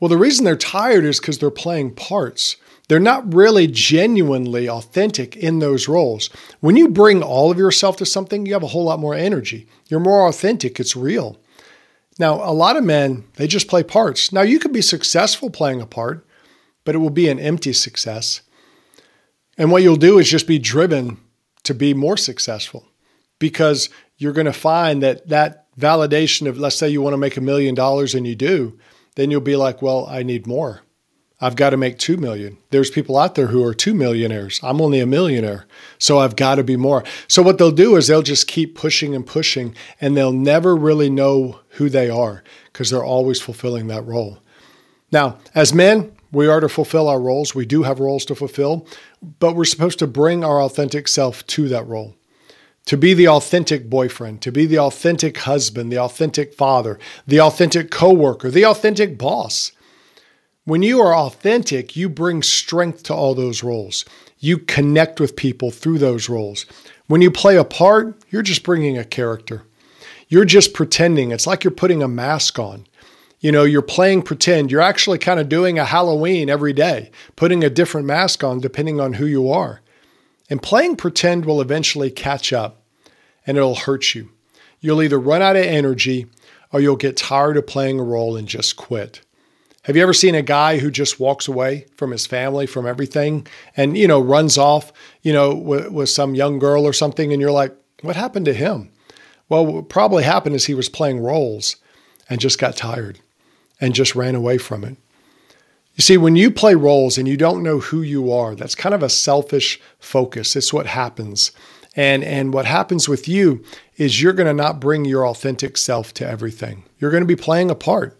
Well, 0.00 0.08
the 0.08 0.16
reason 0.16 0.44
they're 0.44 0.56
tired 0.56 1.04
is 1.04 1.18
because 1.20 1.38
they're 1.38 1.50
playing 1.50 1.94
parts. 1.94 2.56
They're 2.88 3.00
not 3.00 3.34
really 3.34 3.66
genuinely 3.66 4.68
authentic 4.68 5.36
in 5.36 5.58
those 5.58 5.88
roles. 5.88 6.30
When 6.60 6.76
you 6.76 6.88
bring 6.88 7.22
all 7.22 7.50
of 7.50 7.58
yourself 7.58 7.96
to 7.98 8.06
something, 8.06 8.46
you 8.46 8.54
have 8.54 8.62
a 8.62 8.68
whole 8.68 8.84
lot 8.84 9.00
more 9.00 9.14
energy. 9.14 9.68
You're 9.88 10.00
more 10.00 10.26
authentic, 10.26 10.80
it's 10.80 10.96
real. 10.96 11.38
Now, 12.18 12.34
a 12.34 12.52
lot 12.52 12.76
of 12.76 12.84
men, 12.84 13.24
they 13.34 13.46
just 13.46 13.68
play 13.68 13.82
parts. 13.82 14.32
Now, 14.32 14.42
you 14.42 14.58
could 14.58 14.72
be 14.72 14.82
successful 14.82 15.50
playing 15.50 15.80
a 15.80 15.86
part, 15.86 16.26
but 16.84 16.94
it 16.94 16.98
will 16.98 17.10
be 17.10 17.28
an 17.28 17.38
empty 17.38 17.72
success. 17.72 18.40
And 19.56 19.70
what 19.70 19.82
you'll 19.82 19.96
do 19.96 20.18
is 20.18 20.30
just 20.30 20.46
be 20.46 20.58
driven 20.58 21.18
to 21.64 21.74
be 21.74 21.92
more 21.94 22.16
successful 22.16 22.88
because 23.38 23.90
you're 24.16 24.32
going 24.32 24.46
to 24.46 24.52
find 24.52 25.02
that 25.02 25.28
that 25.28 25.66
validation 25.78 26.48
of, 26.48 26.58
let's 26.58 26.76
say 26.76 26.88
you 26.88 27.02
want 27.02 27.12
to 27.12 27.18
make 27.18 27.36
a 27.36 27.42
million 27.42 27.74
dollars 27.74 28.14
and 28.14 28.26
you 28.26 28.34
do, 28.34 28.78
then 29.18 29.32
you'll 29.32 29.40
be 29.40 29.56
like, 29.56 29.82
well, 29.82 30.06
I 30.06 30.22
need 30.22 30.46
more. 30.46 30.82
I've 31.40 31.56
got 31.56 31.70
to 31.70 31.76
make 31.76 31.98
2 31.98 32.18
million. 32.18 32.56
There's 32.70 32.88
people 32.88 33.18
out 33.18 33.34
there 33.34 33.48
who 33.48 33.64
are 33.64 33.74
2 33.74 33.92
millionaires. 33.92 34.60
I'm 34.62 34.80
only 34.80 35.00
a 35.00 35.06
millionaire. 35.06 35.66
So 35.98 36.20
I've 36.20 36.36
got 36.36 36.54
to 36.54 36.62
be 36.62 36.76
more. 36.76 37.02
So 37.26 37.42
what 37.42 37.58
they'll 37.58 37.72
do 37.72 37.96
is 37.96 38.06
they'll 38.06 38.22
just 38.22 38.46
keep 38.46 38.76
pushing 38.76 39.16
and 39.16 39.26
pushing 39.26 39.74
and 40.00 40.16
they'll 40.16 40.30
never 40.30 40.76
really 40.76 41.10
know 41.10 41.58
who 41.70 41.88
they 41.88 42.08
are 42.08 42.44
because 42.72 42.90
they're 42.90 43.04
always 43.04 43.40
fulfilling 43.40 43.88
that 43.88 44.06
role. 44.06 44.38
Now, 45.10 45.38
as 45.52 45.74
men, 45.74 46.12
we 46.30 46.46
are 46.46 46.60
to 46.60 46.68
fulfill 46.68 47.08
our 47.08 47.20
roles. 47.20 47.56
We 47.56 47.66
do 47.66 47.82
have 47.82 47.98
roles 47.98 48.24
to 48.26 48.36
fulfill, 48.36 48.86
but 49.40 49.56
we're 49.56 49.64
supposed 49.64 49.98
to 49.98 50.06
bring 50.06 50.44
our 50.44 50.62
authentic 50.62 51.08
self 51.08 51.44
to 51.48 51.66
that 51.70 51.88
role. 51.88 52.14
To 52.88 52.96
be 52.96 53.12
the 53.12 53.28
authentic 53.28 53.90
boyfriend, 53.90 54.40
to 54.40 54.50
be 54.50 54.64
the 54.64 54.78
authentic 54.78 55.36
husband, 55.36 55.92
the 55.92 55.98
authentic 55.98 56.54
father, 56.54 56.98
the 57.26 57.38
authentic 57.38 57.90
coworker, 57.90 58.50
the 58.50 58.64
authentic 58.64 59.18
boss. 59.18 59.72
When 60.64 60.82
you 60.82 60.98
are 61.02 61.14
authentic, 61.14 61.96
you 61.96 62.08
bring 62.08 62.42
strength 62.42 63.02
to 63.02 63.14
all 63.14 63.34
those 63.34 63.62
roles. 63.62 64.06
You 64.38 64.56
connect 64.56 65.20
with 65.20 65.36
people 65.36 65.70
through 65.70 65.98
those 65.98 66.30
roles. 66.30 66.64
When 67.08 67.20
you 67.20 67.30
play 67.30 67.58
a 67.58 67.64
part, 67.64 68.22
you're 68.30 68.40
just 68.40 68.62
bringing 68.62 68.96
a 68.96 69.04
character. 69.04 69.64
You're 70.28 70.46
just 70.46 70.72
pretending. 70.72 71.30
It's 71.30 71.46
like 71.46 71.64
you're 71.64 71.70
putting 71.70 72.02
a 72.02 72.08
mask 72.08 72.58
on. 72.58 72.86
You 73.40 73.52
know, 73.52 73.64
you're 73.64 73.82
playing 73.82 74.22
pretend. 74.22 74.72
You're 74.72 74.80
actually 74.80 75.18
kind 75.18 75.38
of 75.38 75.50
doing 75.50 75.78
a 75.78 75.84
Halloween 75.84 76.48
every 76.48 76.72
day, 76.72 77.10
putting 77.36 77.62
a 77.62 77.68
different 77.68 78.06
mask 78.06 78.42
on 78.42 78.60
depending 78.60 78.98
on 78.98 79.12
who 79.12 79.26
you 79.26 79.50
are. 79.50 79.82
And 80.48 80.62
playing 80.62 80.96
pretend 80.96 81.44
will 81.44 81.60
eventually 81.60 82.10
catch 82.10 82.54
up 82.54 82.77
and 83.48 83.56
it'll 83.56 83.74
hurt 83.74 84.14
you. 84.14 84.30
You'll 84.78 85.02
either 85.02 85.18
run 85.18 85.42
out 85.42 85.56
of 85.56 85.64
energy 85.64 86.26
or 86.70 86.80
you'll 86.80 86.96
get 86.96 87.16
tired 87.16 87.56
of 87.56 87.66
playing 87.66 87.98
a 87.98 88.04
role 88.04 88.36
and 88.36 88.46
just 88.46 88.76
quit. 88.76 89.22
Have 89.82 89.96
you 89.96 90.02
ever 90.02 90.12
seen 90.12 90.34
a 90.34 90.42
guy 90.42 90.78
who 90.78 90.90
just 90.90 91.18
walks 91.18 91.48
away 91.48 91.86
from 91.96 92.10
his 92.10 92.26
family, 92.26 92.66
from 92.66 92.86
everything, 92.86 93.46
and 93.74 93.96
you 93.96 94.06
know 94.06 94.20
runs 94.20 94.58
off, 94.58 94.92
you 95.22 95.32
know, 95.32 95.54
with, 95.54 95.90
with 95.90 96.10
some 96.10 96.34
young 96.34 96.58
girl 96.58 96.84
or 96.86 96.92
something, 96.92 97.32
and 97.32 97.40
you're 97.40 97.50
like, 97.50 97.74
what 98.02 98.16
happened 98.16 98.44
to 98.44 98.52
him? 98.52 98.90
Well, 99.48 99.64
what 99.64 99.88
probably 99.88 100.24
happened 100.24 100.54
is 100.54 100.66
he 100.66 100.74
was 100.74 100.90
playing 100.90 101.20
roles 101.20 101.76
and 102.28 102.40
just 102.40 102.58
got 102.58 102.76
tired 102.76 103.18
and 103.80 103.94
just 103.94 104.14
ran 104.14 104.34
away 104.34 104.58
from 104.58 104.84
it. 104.84 104.98
You 105.94 106.02
see, 106.02 106.18
when 106.18 106.36
you 106.36 106.50
play 106.50 106.74
roles 106.74 107.16
and 107.16 107.26
you 107.26 107.38
don't 107.38 107.62
know 107.62 107.78
who 107.78 108.02
you 108.02 108.30
are, 108.30 108.54
that's 108.54 108.74
kind 108.74 108.94
of 108.94 109.02
a 109.02 109.08
selfish 109.08 109.80
focus. 109.98 110.54
It's 110.54 110.72
what 110.72 110.86
happens. 110.86 111.50
And, 111.98 112.22
and 112.22 112.54
what 112.54 112.64
happens 112.64 113.08
with 113.08 113.26
you 113.26 113.64
is 113.96 114.22
you're 114.22 114.32
going 114.32 114.46
to 114.46 114.52
not 114.52 114.78
bring 114.78 115.04
your 115.04 115.26
authentic 115.26 115.76
self 115.76 116.14
to 116.14 116.24
everything. 116.24 116.84
You're 117.00 117.10
going 117.10 117.24
to 117.24 117.26
be 117.26 117.34
playing 117.34 117.72
a 117.72 117.74
part. 117.74 118.16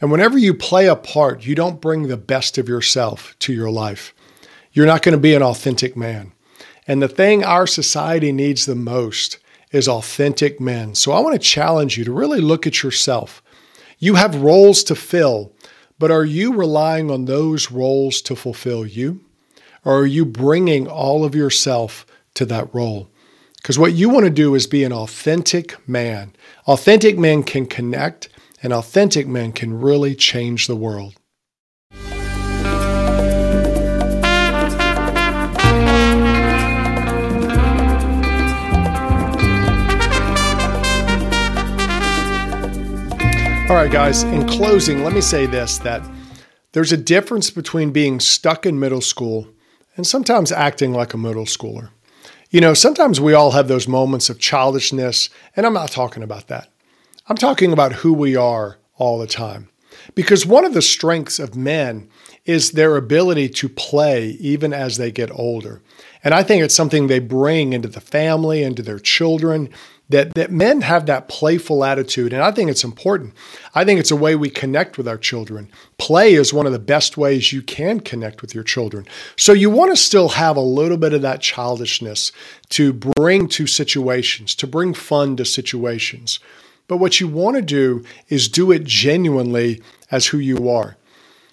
And 0.00 0.12
whenever 0.12 0.38
you 0.38 0.54
play 0.54 0.86
a 0.86 0.94
part, 0.94 1.44
you 1.44 1.56
don't 1.56 1.80
bring 1.80 2.04
the 2.04 2.16
best 2.16 2.56
of 2.56 2.68
yourself 2.68 3.34
to 3.40 3.52
your 3.52 3.68
life. 3.68 4.14
You're 4.72 4.86
not 4.86 5.02
going 5.02 5.14
to 5.14 5.20
be 5.20 5.34
an 5.34 5.42
authentic 5.42 5.96
man. 5.96 6.34
And 6.86 7.02
the 7.02 7.08
thing 7.08 7.42
our 7.42 7.66
society 7.66 8.30
needs 8.30 8.64
the 8.64 8.76
most 8.76 9.38
is 9.72 9.88
authentic 9.88 10.60
men. 10.60 10.94
So 10.94 11.10
I 11.10 11.18
want 11.18 11.34
to 11.34 11.40
challenge 11.40 11.98
you 11.98 12.04
to 12.04 12.12
really 12.12 12.40
look 12.40 12.64
at 12.64 12.84
yourself. 12.84 13.42
You 13.98 14.14
have 14.14 14.36
roles 14.36 14.84
to 14.84 14.94
fill, 14.94 15.52
but 15.98 16.12
are 16.12 16.24
you 16.24 16.54
relying 16.54 17.10
on 17.10 17.24
those 17.24 17.72
roles 17.72 18.22
to 18.22 18.36
fulfill 18.36 18.86
you? 18.86 19.20
Or 19.84 19.98
are 19.98 20.06
you 20.06 20.24
bringing 20.24 20.86
all 20.86 21.24
of 21.24 21.34
yourself 21.34 22.06
to 22.34 22.46
that 22.46 22.74
role? 22.74 23.08
Because 23.56 23.78
what 23.78 23.94
you 23.94 24.08
want 24.10 24.24
to 24.24 24.30
do 24.30 24.54
is 24.54 24.66
be 24.66 24.84
an 24.84 24.92
authentic 24.92 25.76
man. 25.88 26.34
Authentic 26.66 27.18
men 27.18 27.42
can 27.42 27.66
connect 27.66 28.28
and 28.62 28.72
authentic 28.72 29.26
men 29.26 29.52
can 29.52 29.80
really 29.80 30.14
change 30.14 30.66
the 30.66 30.76
world. 30.76 31.14
All 43.66 43.80
right, 43.80 43.90
guys, 43.90 44.24
in 44.24 44.46
closing, 44.46 45.02
let 45.02 45.14
me 45.14 45.22
say 45.22 45.46
this 45.46 45.78
that 45.78 46.02
there's 46.72 46.92
a 46.92 46.98
difference 46.98 47.50
between 47.50 47.92
being 47.92 48.20
stuck 48.20 48.66
in 48.66 48.78
middle 48.78 49.00
school 49.00 49.48
and 49.96 50.06
sometimes 50.06 50.52
acting 50.52 50.92
like 50.92 51.14
a 51.14 51.18
middle 51.18 51.46
schooler. 51.46 51.88
You 52.50 52.60
know, 52.60 52.74
sometimes 52.74 53.20
we 53.20 53.34
all 53.34 53.52
have 53.52 53.68
those 53.68 53.88
moments 53.88 54.30
of 54.30 54.38
childishness, 54.38 55.30
and 55.56 55.66
I'm 55.66 55.74
not 55.74 55.90
talking 55.90 56.22
about 56.22 56.48
that. 56.48 56.68
I'm 57.26 57.36
talking 57.36 57.72
about 57.72 57.92
who 57.92 58.12
we 58.12 58.36
are 58.36 58.78
all 58.96 59.18
the 59.18 59.26
time. 59.26 59.68
Because 60.14 60.44
one 60.44 60.64
of 60.64 60.74
the 60.74 60.82
strengths 60.82 61.38
of 61.38 61.56
men 61.56 62.08
is 62.44 62.72
their 62.72 62.96
ability 62.96 63.48
to 63.48 63.68
play 63.68 64.30
even 64.40 64.72
as 64.72 64.96
they 64.96 65.10
get 65.10 65.30
older. 65.30 65.80
And 66.22 66.34
I 66.34 66.42
think 66.42 66.62
it's 66.62 66.74
something 66.74 67.06
they 67.06 67.18
bring 67.18 67.72
into 67.72 67.88
the 67.88 68.00
family, 68.00 68.62
into 68.62 68.82
their 68.82 68.98
children, 68.98 69.70
that, 70.14 70.32
that 70.34 70.52
men 70.52 70.82
have 70.82 71.06
that 71.06 71.26
playful 71.26 71.82
attitude. 71.82 72.32
And 72.32 72.40
I 72.40 72.52
think 72.52 72.70
it's 72.70 72.84
important. 72.84 73.34
I 73.74 73.84
think 73.84 73.98
it's 73.98 74.12
a 74.12 74.16
way 74.16 74.36
we 74.36 74.48
connect 74.48 74.96
with 74.96 75.08
our 75.08 75.18
children. 75.18 75.68
Play 75.98 76.34
is 76.34 76.54
one 76.54 76.66
of 76.66 76.72
the 76.72 76.78
best 76.78 77.16
ways 77.16 77.52
you 77.52 77.62
can 77.62 77.98
connect 77.98 78.40
with 78.40 78.54
your 78.54 78.62
children. 78.62 79.08
So 79.36 79.52
you 79.52 79.70
want 79.70 79.90
to 79.90 79.96
still 79.96 80.28
have 80.28 80.56
a 80.56 80.60
little 80.60 80.98
bit 80.98 81.14
of 81.14 81.22
that 81.22 81.40
childishness 81.40 82.30
to 82.68 82.92
bring 82.92 83.48
to 83.48 83.66
situations, 83.66 84.54
to 84.54 84.68
bring 84.68 84.94
fun 84.94 85.36
to 85.36 85.44
situations. 85.44 86.38
But 86.86 86.98
what 86.98 87.18
you 87.18 87.26
want 87.26 87.56
to 87.56 87.62
do 87.62 88.04
is 88.28 88.48
do 88.48 88.70
it 88.70 88.84
genuinely 88.84 89.82
as 90.12 90.28
who 90.28 90.38
you 90.38 90.68
are. 90.68 90.96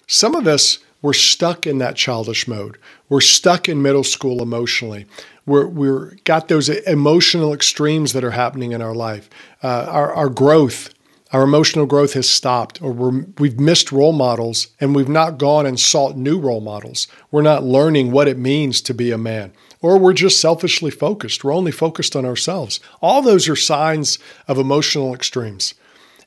Some 0.06 0.36
of 0.36 0.46
us, 0.46 0.78
we're 1.00 1.14
stuck 1.14 1.66
in 1.66 1.78
that 1.78 1.96
childish 1.96 2.46
mode. 2.46 2.78
We're 3.08 3.22
stuck 3.22 3.68
in 3.68 3.82
middle 3.82 4.04
school 4.04 4.40
emotionally. 4.40 5.06
We're, 5.46 5.66
we're 5.66 6.14
got 6.24 6.48
those 6.48 6.68
emotional 6.68 7.52
extremes 7.52 8.12
that 8.12 8.24
are 8.24 8.30
happening 8.30 8.72
in 8.72 8.82
our 8.82 8.94
life. 8.94 9.28
Uh, 9.62 9.86
our, 9.88 10.14
our 10.14 10.28
growth, 10.28 10.92
our 11.32 11.42
emotional 11.42 11.86
growth 11.86 12.12
has 12.12 12.28
stopped, 12.28 12.80
or 12.80 12.92
we're, 12.92 13.24
we've 13.38 13.58
missed 13.58 13.90
role 13.90 14.12
models 14.12 14.68
and 14.80 14.94
we've 14.94 15.08
not 15.08 15.38
gone 15.38 15.66
and 15.66 15.80
sought 15.80 16.16
new 16.16 16.38
role 16.38 16.60
models. 16.60 17.08
We're 17.30 17.42
not 17.42 17.64
learning 17.64 18.12
what 18.12 18.28
it 18.28 18.38
means 18.38 18.80
to 18.82 18.94
be 18.94 19.10
a 19.10 19.18
man 19.18 19.52
or 19.82 19.98
we're 19.98 20.14
just 20.14 20.40
selfishly 20.40 20.90
focused. 20.90 21.44
We're 21.44 21.52
only 21.52 21.72
focused 21.72 22.16
on 22.16 22.24
ourselves. 22.24 22.80
All 23.02 23.20
those 23.20 23.48
are 23.48 23.56
signs 23.56 24.18
of 24.48 24.56
emotional 24.56 25.12
extremes. 25.12 25.74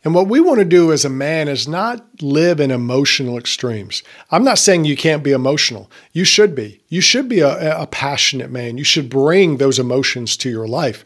And 0.05 0.13
what 0.13 0.27
we 0.27 0.39
want 0.39 0.59
to 0.59 0.65
do 0.65 0.91
as 0.91 1.03
a 1.03 1.09
man 1.09 1.47
is 1.47 1.67
not 1.67 2.05
live 2.21 2.59
in 2.59 2.69
emotional 2.69 3.39
extremes. 3.39 4.03
I'm 4.29 4.43
not 4.43 4.59
saying 4.59 4.85
you 4.85 4.95
can't 4.95 5.23
be 5.23 5.31
emotional. 5.31 5.89
You 6.13 6.23
should 6.25 6.53
be. 6.53 6.79
You 6.89 7.01
should 7.01 7.27
be 7.27 7.39
a, 7.39 7.81
a, 7.81 7.87
passionate 7.87 8.51
man. 8.51 8.77
You 8.77 8.83
should 8.83 9.09
bring 9.09 9.57
those 9.57 9.79
emotions 9.79 10.37
to 10.37 10.49
your 10.49 10.67
life. 10.67 11.03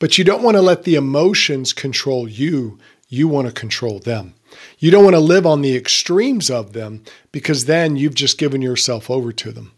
But 0.00 0.18
you 0.18 0.24
don't 0.24 0.42
want 0.42 0.56
to 0.56 0.62
let 0.62 0.82
the 0.82 0.96
emotions 0.96 1.72
control 1.72 2.28
you. 2.28 2.76
You 3.08 3.28
want 3.28 3.46
to 3.46 3.52
control 3.52 4.00
them. 4.00 4.34
You 4.80 4.90
don't 4.90 5.04
want 5.04 5.14
to 5.14 5.20
live 5.20 5.46
on 5.46 5.62
the 5.62 5.76
extremes 5.76 6.50
of 6.50 6.72
them 6.72 7.04
because 7.30 7.66
then 7.66 7.94
you've 7.94 8.16
just 8.16 8.36
given 8.36 8.62
yourself 8.62 9.08
over 9.08 9.32
to 9.32 9.52
them 9.52 9.70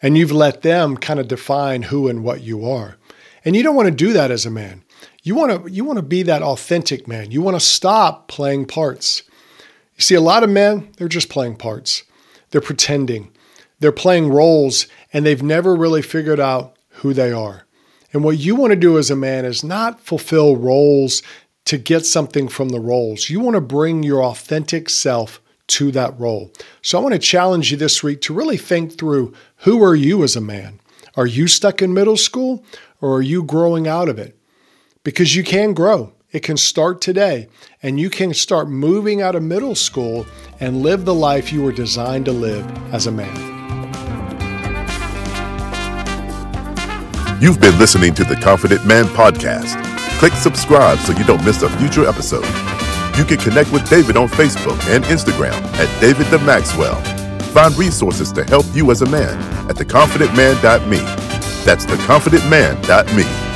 and 0.00 0.16
you've 0.16 0.30
let 0.30 0.62
them 0.62 0.96
kind 0.96 1.18
of 1.18 1.26
define 1.26 1.82
who 1.82 2.06
and 2.06 2.22
what 2.22 2.42
you 2.42 2.64
are. 2.64 2.96
And 3.44 3.56
you 3.56 3.64
don't 3.64 3.74
want 3.74 3.88
to 3.88 3.94
do 3.94 4.12
that 4.12 4.30
as 4.30 4.46
a 4.46 4.50
man. 4.50 4.84
You 5.22 5.34
want 5.34 5.64
to 5.64 5.70
you 5.70 5.84
want 5.84 5.98
to 5.98 6.02
be 6.02 6.22
that 6.22 6.42
authentic 6.42 7.06
man. 7.06 7.30
You 7.30 7.42
want 7.42 7.56
to 7.56 7.64
stop 7.64 8.28
playing 8.28 8.66
parts. 8.66 9.22
You 9.96 10.02
see 10.02 10.14
a 10.14 10.20
lot 10.20 10.42
of 10.42 10.50
men, 10.50 10.90
they're 10.96 11.08
just 11.08 11.28
playing 11.28 11.56
parts. 11.56 12.04
They're 12.50 12.60
pretending. 12.60 13.30
They're 13.80 13.92
playing 13.92 14.30
roles 14.30 14.86
and 15.12 15.24
they've 15.26 15.42
never 15.42 15.76
really 15.76 16.02
figured 16.02 16.40
out 16.40 16.76
who 16.88 17.12
they 17.12 17.32
are. 17.32 17.64
And 18.12 18.24
what 18.24 18.38
you 18.38 18.56
want 18.56 18.72
to 18.72 18.76
do 18.76 18.98
as 18.98 19.10
a 19.10 19.16
man 19.16 19.44
is 19.44 19.62
not 19.62 20.00
fulfill 20.00 20.56
roles 20.56 21.22
to 21.66 21.78
get 21.78 22.06
something 22.06 22.48
from 22.48 22.70
the 22.70 22.80
roles. 22.80 23.30
You 23.30 23.40
want 23.40 23.54
to 23.54 23.60
bring 23.60 24.02
your 24.02 24.24
authentic 24.24 24.88
self 24.88 25.40
to 25.68 25.92
that 25.92 26.18
role. 26.18 26.50
So 26.82 26.98
I 26.98 27.02
want 27.02 27.12
to 27.12 27.18
challenge 27.18 27.70
you 27.70 27.76
this 27.76 28.02
week 28.02 28.20
to 28.22 28.34
really 28.34 28.56
think 28.56 28.98
through 28.98 29.34
who 29.58 29.84
are 29.84 29.94
you 29.94 30.24
as 30.24 30.34
a 30.34 30.40
man? 30.40 30.80
Are 31.16 31.26
you 31.26 31.46
stuck 31.46 31.82
in 31.82 31.94
middle 31.94 32.16
school 32.16 32.64
or 33.00 33.16
are 33.16 33.22
you 33.22 33.42
growing 33.42 33.86
out 33.86 34.08
of 34.08 34.18
it? 34.18 34.36
Because 35.02 35.34
you 35.34 35.42
can 35.42 35.72
grow. 35.72 36.12
It 36.30 36.44
can 36.44 36.56
start 36.56 37.00
today, 37.00 37.48
and 37.82 37.98
you 37.98 38.08
can 38.08 38.34
start 38.34 38.68
moving 38.68 39.20
out 39.20 39.34
of 39.34 39.42
middle 39.42 39.74
school 39.74 40.26
and 40.60 40.82
live 40.82 41.04
the 41.04 41.14
life 41.14 41.52
you 41.52 41.62
were 41.62 41.72
designed 41.72 42.26
to 42.26 42.32
live 42.32 42.64
as 42.94 43.08
a 43.08 43.10
man. 43.10 43.34
You've 47.40 47.60
been 47.60 47.76
listening 47.78 48.14
to 48.14 48.24
the 48.24 48.36
Confident 48.36 48.86
Man 48.86 49.06
Podcast. 49.06 49.82
Click 50.18 50.34
subscribe 50.34 50.98
so 50.98 51.12
you 51.14 51.24
don't 51.24 51.44
miss 51.44 51.62
a 51.62 51.70
future 51.78 52.06
episode. 52.06 52.46
You 53.16 53.24
can 53.24 53.38
connect 53.38 53.72
with 53.72 53.88
David 53.88 54.16
on 54.16 54.28
Facebook 54.28 54.78
and 54.94 55.02
Instagram 55.04 55.60
at 55.80 56.00
David 56.00 56.26
the 56.26 56.38
Maxwell. 56.40 57.00
Find 57.52 57.76
resources 57.76 58.30
to 58.32 58.44
help 58.44 58.66
you 58.74 58.90
as 58.92 59.02
a 59.02 59.06
man 59.06 59.36
at 59.68 59.76
theconfidentman.me. 59.76 60.98
That's 61.64 61.86
theconfidentman.me. 61.86 63.49